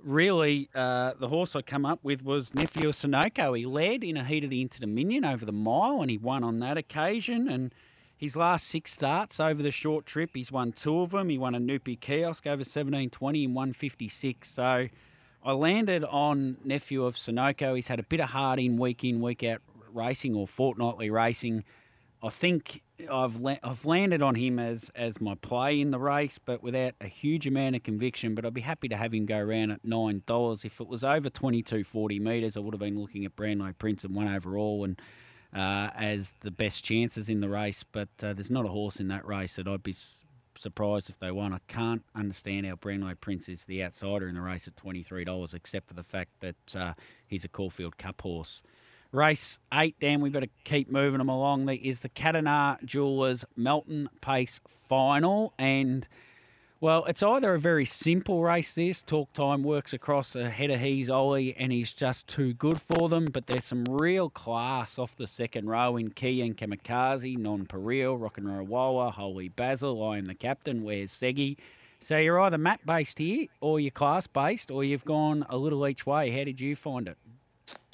[0.02, 3.56] really, uh, the horse I come up with was Nephew Sunoco.
[3.56, 6.42] He led in a heat of the Inter Dominion over the mile, and he won
[6.42, 7.48] on that occasion.
[7.48, 7.74] And
[8.16, 11.28] his last six starts over the short trip, he's won two of them.
[11.28, 14.48] He won a Noopy kiosk over 1720 and 156.
[14.48, 14.88] So
[15.44, 17.76] I landed on Nephew of Sunoco.
[17.76, 19.60] He's had a bit of hard in, week in, week out
[19.92, 21.64] racing or fortnightly racing.
[22.22, 26.38] I think I've la- I've landed on him as as my play in the race,
[26.38, 28.34] but without a huge amount of conviction.
[28.34, 30.64] But I'd be happy to have him go around at nine dollars.
[30.64, 33.74] If it was over twenty two forty metres, I would have been looking at Brownlow
[33.78, 35.00] Prince and one overall and
[35.55, 37.84] uh, as the best chances in the race.
[37.84, 40.24] But uh, there's not a horse in that race that I'd be s-
[40.59, 41.53] surprised if they won.
[41.53, 45.24] I can't understand how Brownlow Prince is the outsider in the race at twenty three
[45.24, 46.94] dollars, except for the fact that uh,
[47.26, 48.62] he's a Caulfield Cup horse.
[49.12, 51.66] Race eight, Dan, we better keep moving them along.
[51.66, 55.55] There is the Katanar Jewelers Melton Pace Final.
[55.59, 56.07] And,
[56.80, 59.02] well, it's either a very simple race, this.
[59.02, 63.26] Talk Time works across ahead of He's Ollie, and he's just too good for them.
[63.26, 68.36] But there's some real class off the second row in Key and Kamikaze, Nonpareil, Rock
[68.38, 71.56] and Roll Holy Basil, I am the captain, where's Segi?
[72.00, 75.86] So you're either map based here, or you're class based, or you've gone a little
[75.88, 76.30] each way.
[76.30, 77.16] How did you find it?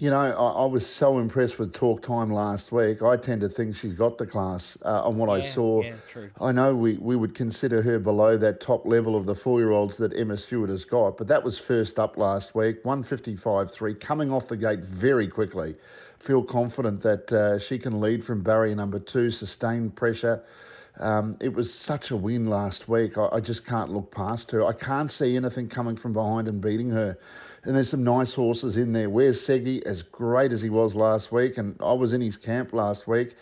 [0.02, 3.02] You know, I, I was so impressed with Talk Time last week.
[3.02, 5.82] I tend to think she's got the class uh, on what I saw.
[5.82, 6.28] yeah, true.
[6.40, 9.70] I know we, we would consider her below that top level of the four year
[9.70, 14.32] olds that Emma Stewart has got, but that was first up last week, 155.3, coming
[14.32, 15.76] off the gate very quickly.
[16.18, 20.42] Feel confident that uh, she can lead from barrier number two, sustained pressure.
[20.98, 23.16] Um, it was such a win last week.
[23.16, 24.64] I, I just can't look past her.
[24.66, 27.16] I can't see anything coming from behind and beating her.
[27.64, 29.08] And there's some nice horses in there.
[29.08, 29.82] Where's Segi?
[29.82, 33.34] As great as he was last week, and I was in his camp last week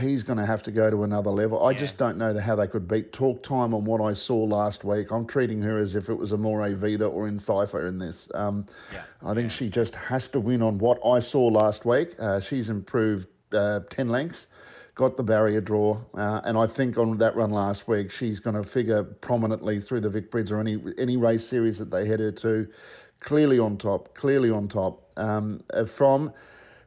[0.00, 1.64] he's going to have to go to another level.
[1.64, 4.84] I just don't know how they could beat Talk Time on what I saw last
[4.84, 5.10] week.
[5.10, 8.28] I'm treating her as if it was a Moray Vida or in Cypher in this.
[8.34, 9.02] Um, yeah.
[9.22, 9.56] I think yeah.
[9.56, 12.14] she just has to win on what I saw last week.
[12.18, 14.46] Uh, she's improved uh, 10 lengths,
[14.94, 18.56] got the barrier draw, uh, and I think on that run last week, she's going
[18.56, 22.32] to figure prominently through the Vicbred or any, any race series that they head her
[22.32, 22.66] to.
[23.22, 25.02] Clearly on top, clearly on top.
[25.16, 26.32] Um, uh, from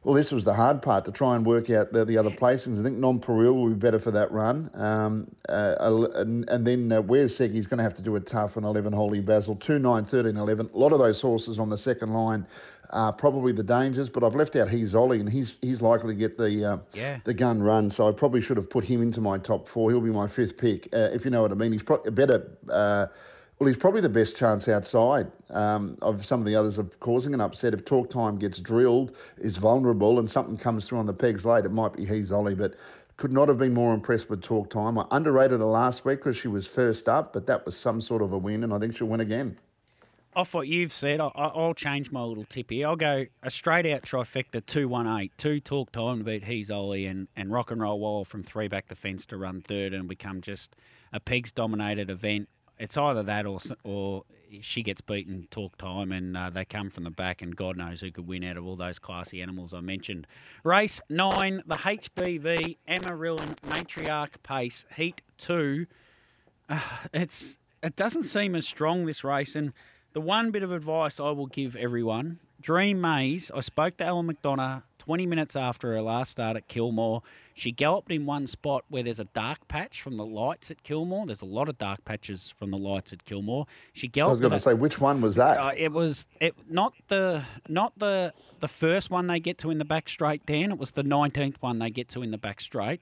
[0.06, 2.78] well, this was the hard part to try and work out the, the other placings.
[2.78, 4.70] I think Nonpareil will be better for that run.
[4.74, 5.74] Um, uh,
[6.14, 8.92] and, and, then uh, where's He's going to have to do a tough and 11
[8.92, 10.70] Holy Basil, 2, 9, 13, 11.
[10.72, 12.46] A lot of those horses on the second line
[12.90, 16.18] are probably the dangers, but I've left out He's Ollie, and he's he's likely to
[16.18, 17.18] get the uh, yeah.
[17.24, 17.90] the gun run.
[17.90, 19.90] So I probably should have put him into my top four.
[19.90, 21.72] He'll be my fifth pick, uh, if you know what I mean.
[21.72, 23.06] He's probably better uh,
[23.58, 27.32] well, he's probably the best chance outside um, of some of the others of causing
[27.32, 27.72] an upset.
[27.72, 31.64] If talk time gets drilled, is vulnerable, and something comes through on the pegs late,
[31.64, 32.74] it might be he's Ollie, but
[33.16, 34.98] could not have been more impressed with talk time.
[34.98, 38.20] I underrated her last week because she was first up, but that was some sort
[38.20, 39.56] of a win, and I think she'll win again.
[40.34, 42.88] Off what you've said, I'll change my little tip here.
[42.88, 45.32] I'll go a straight out trifecta 2 1 8.
[45.38, 48.68] Two talk time to beat He's Ollie and, and Rock and Roll Wall from three
[48.68, 50.76] back the fence to run third and become just
[51.10, 54.24] a pegs dominated event it's either that or or
[54.60, 58.00] she gets beaten talk time and uh, they come from the back and God knows
[58.00, 60.26] who could win out of all those classy animals I mentioned.
[60.62, 65.86] Race nine, the HBV Amarylline Matriarch Pace Heat two.
[66.68, 66.80] Uh,
[67.12, 69.72] it's it doesn't seem as strong this race and
[70.12, 73.52] the one bit of advice I will give everyone Dream Maze.
[73.54, 77.22] I spoke to Ellen McDonough 20 minutes after her last start at Kilmore.
[77.54, 81.26] She galloped in one spot where there's a dark patch from the lights at Kilmore.
[81.26, 83.66] There's a lot of dark patches from the lights at Kilmore.
[83.92, 84.30] She galloped.
[84.30, 85.58] I was going to say which one was that?
[85.58, 89.78] Uh, it was it not the not the the first one they get to in
[89.78, 90.44] the back straight.
[90.44, 93.00] Dan, it was the 19th one they get to in the back straight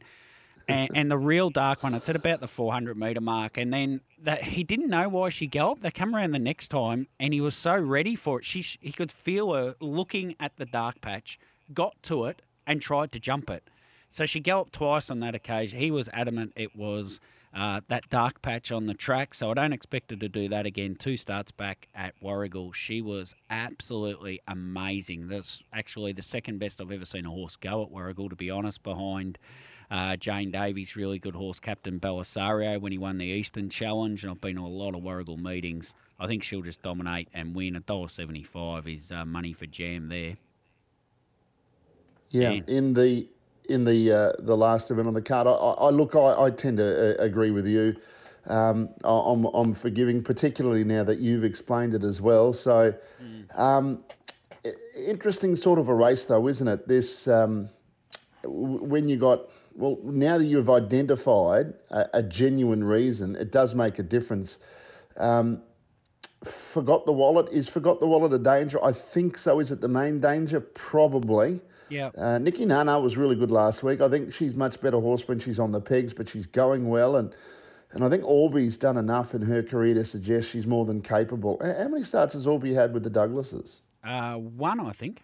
[0.68, 3.56] and, and, the real dark one, it's at about the 400 metre mark.
[3.56, 5.82] And then that he didn't know why she galloped.
[5.82, 8.44] They come around the next time, and he was so ready for it.
[8.44, 11.38] She he could feel her looking at the dark patch,
[11.72, 13.68] got to it, and tried to jump it.
[14.10, 15.78] So she galloped twice on that occasion.
[15.78, 17.20] He was adamant it was
[17.54, 19.34] uh, that dark patch on the track.
[19.34, 20.96] So I don't expect her to do that again.
[20.96, 22.74] Two starts back at Warragul.
[22.74, 25.28] She was absolutely amazing.
[25.28, 28.50] That's actually the second best I've ever seen a horse go at Warragul, to be
[28.50, 29.38] honest, behind.
[29.94, 34.32] Uh, Jane Davies, really good horse captain Belisario when he won the Eastern Challenge, and
[34.32, 35.94] I've been to a lot of Warragul meetings.
[36.18, 37.76] I think she'll just dominate and win.
[37.76, 40.34] A dollar seventy-five is uh, money for Jam there.
[42.30, 42.64] Yeah, Dan.
[42.66, 43.28] in the
[43.68, 46.78] in the uh, the last event on the card, I, I look, I, I, tend
[46.78, 47.94] to uh, agree with you.
[48.48, 52.52] Um, I'm, I'm forgiving, particularly now that you've explained it as well.
[52.52, 52.92] So,
[53.22, 53.56] mm.
[53.56, 54.02] um,
[54.96, 56.88] interesting sort of a race, though, isn't it?
[56.88, 57.68] This um,
[58.42, 63.98] when you got well, now that you've identified a, a genuine reason, it does make
[63.98, 64.58] a difference.
[65.16, 65.62] Um,
[66.44, 67.52] forgot the wallet.
[67.52, 68.82] Is forgot the wallet a danger?
[68.84, 69.60] I think so.
[69.60, 70.60] Is it the main danger?
[70.60, 71.60] Probably.
[71.88, 72.10] Yeah.
[72.16, 74.00] Uh, Nikki Nana was really good last week.
[74.00, 77.16] I think she's much better horse when she's on the pegs, but she's going well.
[77.16, 77.34] And
[77.92, 81.60] and I think Alby's done enough in her career to suggest she's more than capable.
[81.62, 83.80] How many starts has Alby had with the Douglases?
[84.02, 85.22] Uh, one, I think.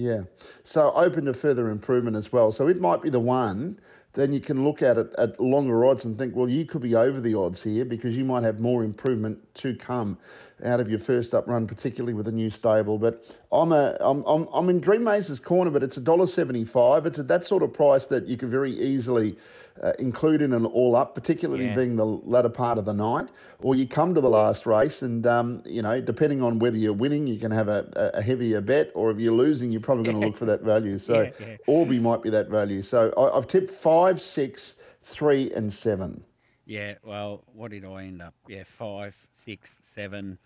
[0.00, 0.22] Yeah.
[0.64, 2.52] So open to further improvement as well.
[2.52, 3.78] So it might be the one.
[4.14, 6.94] Then you can look at it at longer odds and think, well, you could be
[6.94, 10.16] over the odds here because you might have more improvement to come
[10.64, 12.98] out of your first up run, particularly with a new stable.
[12.98, 16.64] But I'm a I'm I'm, I'm in Dream Maze's corner, but it's a dollar seventy
[16.64, 17.06] five.
[17.06, 19.36] It's at that sort of price that you can very easily
[19.82, 21.74] uh, include in an all up, particularly yeah.
[21.74, 23.28] being the latter part of the night,
[23.60, 26.92] or you come to the last race and, um, you know, depending on whether you're
[26.92, 30.20] winning, you can have a, a heavier bet, or if you're losing, you're probably going
[30.20, 30.98] to look for that value.
[30.98, 31.56] So yeah, yeah.
[31.68, 32.82] Alby might be that value.
[32.82, 36.24] So I, I've tipped five, six, three, and seven.
[36.66, 38.34] Yeah, well, what did I end up?
[38.46, 40.38] Yeah, five, six, seven,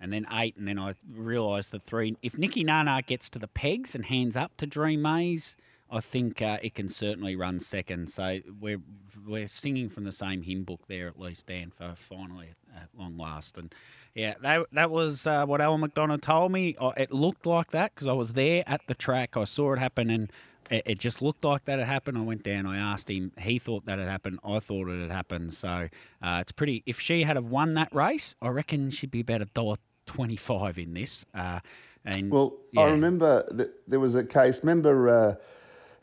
[0.00, 2.16] and then eight, and then I realised the three.
[2.22, 5.56] If Nicky Nana gets to the pegs and hands up to Dream Maze,
[5.90, 8.10] I think uh, it can certainly run second.
[8.10, 8.80] So we're
[9.26, 13.18] we're singing from the same hymn book there at least, Dan, for finally at long
[13.18, 13.58] last.
[13.58, 13.74] And
[14.14, 16.76] yeah, that that was uh, what Alan McDonough told me.
[16.96, 19.36] It looked like that because I was there at the track.
[19.36, 20.32] I saw it happen, and
[20.70, 22.16] it, it, just looked like that had happened.
[22.18, 22.66] I went down.
[22.66, 23.32] I asked him.
[23.38, 24.38] He thought that had happened.
[24.44, 25.54] I thought it had happened.
[25.54, 25.88] So
[26.22, 26.84] uh, it's pretty.
[26.86, 29.76] If she had have won that race, I reckon she'd be about a dollar
[30.14, 31.24] twenty-five in this.
[31.34, 31.60] Uh,
[32.04, 32.82] and well, yeah.
[32.82, 34.60] I remember that there was a case.
[34.62, 35.38] Remember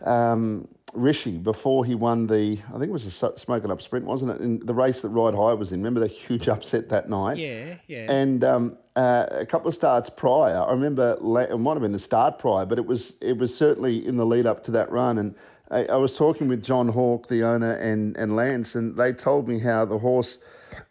[0.06, 4.06] uh, um, Rishi before he won the, I think it was a Smoken Up Sprint,
[4.06, 4.42] wasn't it?
[4.42, 5.80] In the race that Ride High was in.
[5.80, 7.38] Remember the huge upset that night?
[7.38, 8.12] Yeah, yeah.
[8.12, 11.18] And um, uh, a couple of starts prior, I remember
[11.52, 14.26] it might have been the start prior, but it was it was certainly in the
[14.26, 15.18] lead up to that run.
[15.18, 15.36] And
[15.70, 19.48] I, I was talking with John Hawke, the owner, and and Lance, and they told
[19.48, 20.38] me how the horse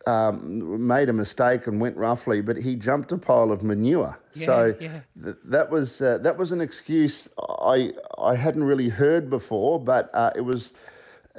[0.07, 4.19] um, made a mistake and went roughly, but he jumped a pile of manure.
[4.47, 5.01] so yeah.
[5.23, 10.11] th- that was uh, that was an excuse I I hadn't really heard before, but
[10.15, 10.73] uh, it was.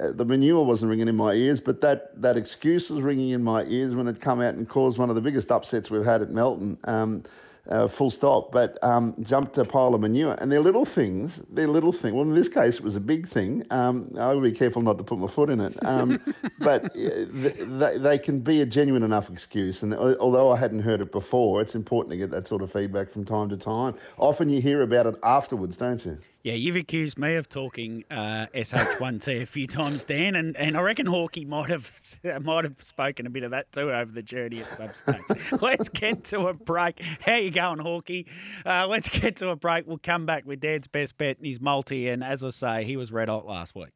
[0.00, 3.42] Uh, the manure wasn't ringing in my ears, but that, that excuse was ringing in
[3.42, 6.22] my ears when it come out and caused one of the biggest upsets we've had
[6.22, 6.78] at Melton.
[6.84, 7.24] Um,
[7.68, 8.52] uh, full stop.
[8.52, 11.40] But um, jumped a pile of manure, and they're little things.
[11.50, 12.14] They're little thing.
[12.14, 13.64] Well, in this case, it was a big thing.
[13.70, 15.74] Um, I will be careful not to put my foot in it.
[15.84, 16.20] Um,
[16.58, 19.82] but uh, th- they, they can be a genuine enough excuse.
[19.82, 22.72] And al- although I hadn't heard it before, it's important to get that sort of
[22.72, 23.94] feedback from time to time.
[24.16, 26.18] Often you hear about it afterwards, don't you?
[26.44, 30.80] Yeah, you've accused me of talking uh, SH1T a few times, Dan, and, and I
[30.82, 31.92] reckon Hawkey might have
[32.42, 35.22] might have spoken a bit of that too over the journey at some stage.
[35.60, 37.02] let's get to a break.
[37.20, 38.28] How you going, Hawkey?
[38.64, 39.86] Uh, let's get to a break.
[39.88, 42.96] We'll come back with Dad's best bet and his multi, and as I say, he
[42.96, 43.90] was red hot last week.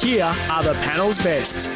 [0.00, 1.68] Here are the panel's best.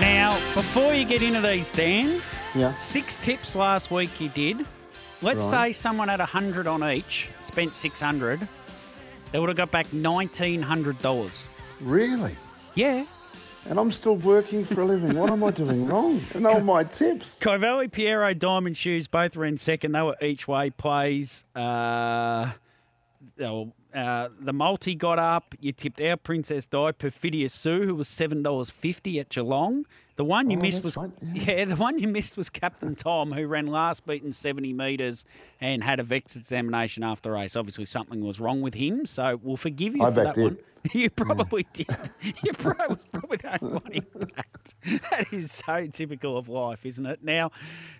[0.00, 2.20] Now, before you get into these, Dan,
[2.54, 2.72] Yeah.
[2.72, 4.66] six tips last week you did.
[5.20, 5.68] Let's Right.
[5.68, 8.46] say someone had 100 on each, spent 600,
[9.32, 11.44] they would have got back $1,900.
[11.80, 12.34] Really?
[12.74, 13.04] Yeah.
[13.68, 15.14] And I'm still working for a living.
[15.18, 16.22] What am I doing wrong?
[16.34, 17.36] And all my tips.
[17.40, 19.92] Covelli, Piero, Diamond Shoes, both were in second.
[19.92, 21.44] They were each way plays.
[21.54, 22.52] Uh,
[23.40, 25.54] oh, uh, the multi got up.
[25.60, 29.84] You tipped our Princess Di, Perfidious Sue, who was seven dollars fifty at Geelong.
[30.18, 31.64] The one you Oh, missed was right, yeah.
[31.64, 35.24] the one you missed was Captain Tom, who ran last beaten seventy metres
[35.60, 37.54] and had a VEX examination after race.
[37.54, 40.58] Obviously, something was wrong with him, so we'll forgive you I for that backed one.
[40.92, 41.86] You probably did.
[42.42, 44.74] You probably was probably the only one fact.
[45.10, 47.22] That is so typical of life, isn't it?
[47.22, 47.50] Now,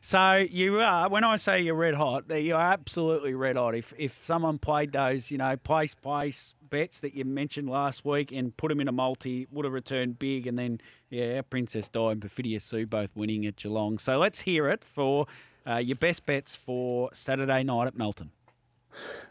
[0.01, 1.09] so you are.
[1.09, 3.75] When I say you're red hot, you are absolutely red hot.
[3.77, 8.33] If if someone played those, you know, place place bets that you mentioned last week
[8.33, 10.47] and put them in a multi, would have returned big.
[10.47, 13.99] And then yeah, Princess Di and Perfidious Sue both winning at Geelong.
[13.99, 15.27] So let's hear it for
[15.66, 18.31] uh, your best bets for Saturday night at Melton.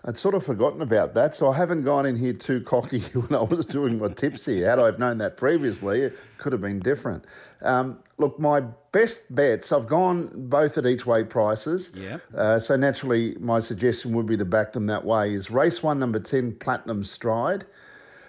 [0.05, 3.37] I'd sort of forgotten about that, so I haven't gone in here too cocky when
[3.37, 4.69] I was doing my tips here.
[4.69, 7.25] Had I have known that previously, it could have been different.
[7.61, 11.89] Um, look, my best bets, I've gone both at each way prices.
[11.93, 12.19] Yeah.
[12.35, 15.33] Uh, so naturally, my suggestion would be to back them that way.
[15.33, 17.65] Is race one, number 10, Platinum Stride.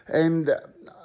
[0.08, 0.58] And uh,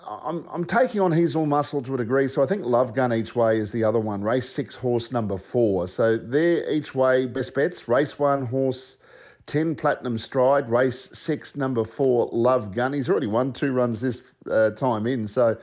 [0.08, 3.14] I'm, I'm taking on He's All Muscle to a degree, so I think Love Gun
[3.14, 4.22] each way is the other one.
[4.24, 5.88] Race six, horse number four.
[5.88, 7.88] So they're each way best bets.
[7.88, 8.98] Race one, horse
[9.48, 10.70] 10, Platinum Stride.
[10.70, 12.94] Race six, number four, Love Gun.
[12.94, 15.58] He's already won two runs this uh, time in, so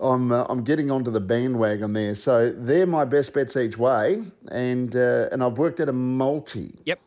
[0.00, 2.14] I'm, uh, I'm getting onto the bandwagon there.
[2.14, 6.74] So they're my best bets each way, and, uh, and I've worked at a multi.
[6.84, 7.00] Yep.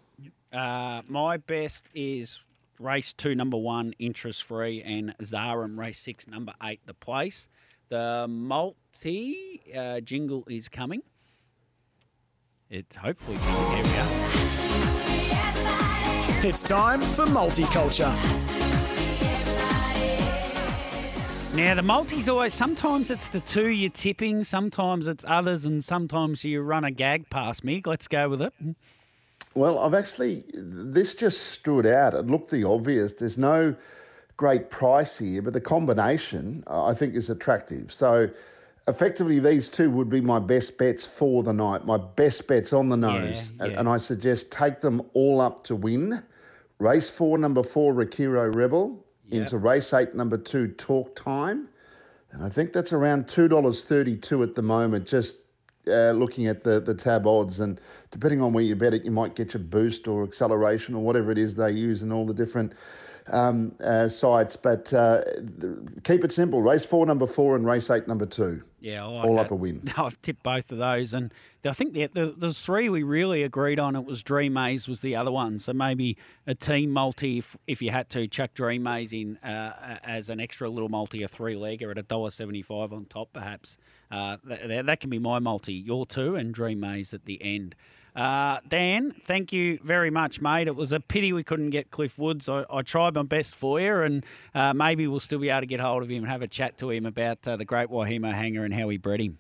[0.51, 2.39] Uh, my best is
[2.79, 7.47] race two, number one, interest free, and Zarum race six, number eight, the place.
[7.89, 11.01] The multi uh, jingle is coming.
[12.69, 13.83] It's hopefully coming.
[13.83, 14.48] Here we go.
[16.41, 18.15] It's time for multiculture.
[21.53, 26.45] Now the multi's always sometimes it's the two you're tipping, sometimes it's others, and sometimes
[26.45, 27.81] you run a gag past me.
[27.85, 28.53] Let's go with it.
[29.53, 32.13] Well, I've actually, this just stood out.
[32.13, 33.11] It looked the obvious.
[33.11, 33.75] There's no
[34.37, 37.91] great price here, but the combination uh, I think is attractive.
[37.91, 38.29] So
[38.87, 42.87] effectively, these two would be my best bets for the night, my best bets on
[42.87, 43.49] the nose.
[43.59, 43.79] Yeah, yeah.
[43.79, 46.23] And I suggest take them all up to win.
[46.79, 51.67] Race four, number four, Rakiro Rebel, into race eight, number two, Talk Time.
[52.31, 55.37] And I think that's around $2.32 at the moment, just
[55.87, 57.59] uh, looking at the, the tab odds.
[57.59, 61.03] And depending on where you bet it, you might get your boost or acceleration or
[61.03, 62.73] whatever it is they use in all the different
[63.27, 64.55] um, uh, sites.
[64.55, 65.23] But uh,
[66.03, 68.63] keep it simple race four, number four, and race eight, number two.
[68.81, 69.47] Yeah, I like All that.
[69.47, 69.91] up a win.
[69.97, 71.33] I've tipped both of those, and
[71.65, 73.95] I think the, the, there's three we really agreed on.
[73.95, 76.17] It was Dream Maze was the other one, so maybe
[76.47, 80.39] a team multi if, if you had to chuck Dream Maze in uh, as an
[80.39, 83.77] extra little multi, a three legger at a dollar seventy five on top, perhaps.
[84.09, 85.73] Uh, that, that can be my multi.
[85.73, 87.75] Your two and Dream Maze at the end.
[88.15, 90.67] Uh, Dan, thank you very much, mate.
[90.67, 92.49] It was a pity we couldn't get Cliff Woods.
[92.49, 95.67] I, I tried my best for you, and uh, maybe we'll still be able to
[95.67, 98.33] get hold of him and have a chat to him about uh, the Great Waihemo
[98.33, 99.39] Hanger and how he bred him.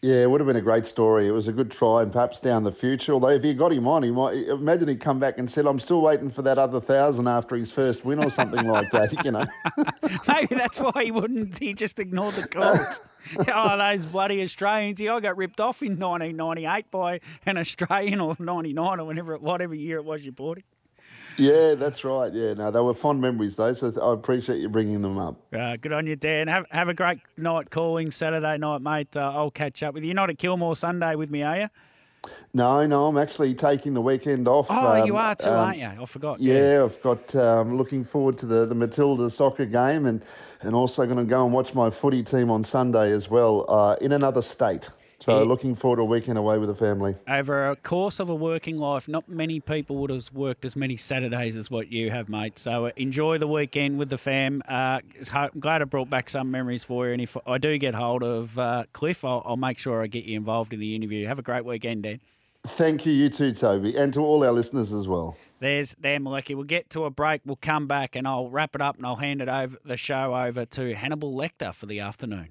[0.00, 1.26] Yeah, it would have been a great story.
[1.26, 3.14] It was a good try, and perhaps down the future.
[3.14, 5.80] Although if you got him on, he might imagine he'd come back and said, "I'm
[5.80, 9.32] still waiting for that other thousand after his first win or something like that." You
[9.32, 9.46] know.
[10.28, 11.58] Maybe that's why he wouldn't.
[11.58, 13.00] He just ignored the calls.
[13.52, 15.00] oh, those bloody Australians!
[15.00, 19.98] I got ripped off in 1998 by an Australian or 99 or whenever, whatever year
[19.98, 20.64] it was you bought it.
[21.38, 22.32] Yeah, that's right.
[22.32, 25.36] Yeah, no, they were fond memories though, so I appreciate you bringing them up.
[25.52, 26.48] Uh, good on you, Dan.
[26.48, 29.16] Have have a great night calling Saturday night, mate.
[29.16, 30.08] Uh, I'll catch up with you.
[30.08, 31.68] You're not at Kilmore Sunday with me, are you?
[32.52, 34.66] No, no, I'm actually taking the weekend off.
[34.68, 35.86] Oh, um, you are too, um, aren't you?
[35.86, 36.40] I forgot.
[36.40, 36.84] Yeah, yeah.
[36.84, 37.34] I've got.
[37.36, 40.24] Um, looking forward to the the Matilda soccer game, and
[40.62, 43.94] and also going to go and watch my footy team on Sunday as well uh,
[44.00, 44.88] in another state.
[45.20, 45.48] So yeah.
[45.48, 47.16] looking forward to a weekend away with the family.
[47.26, 50.96] Over a course of a working life, not many people would have worked as many
[50.96, 52.56] Saturdays as what you have, mate.
[52.56, 54.62] So uh, enjoy the weekend with the fam.
[54.68, 55.00] Uh,
[55.32, 57.12] I'm glad I brought back some memories for you.
[57.14, 60.24] And if I do get hold of uh, Cliff, I'll, I'll, make sure I get
[60.24, 61.26] you involved in the interview.
[61.26, 62.20] Have a great weekend, Dan.
[62.64, 65.36] Thank you, you too, Toby, and to all our listeners as well.
[65.58, 66.54] There's Dan Malecki.
[66.54, 67.40] We'll get to a break.
[67.44, 70.36] We'll come back and I'll wrap it up and I'll hand it over the show
[70.36, 72.50] over to Hannibal Lecter for the afternoon.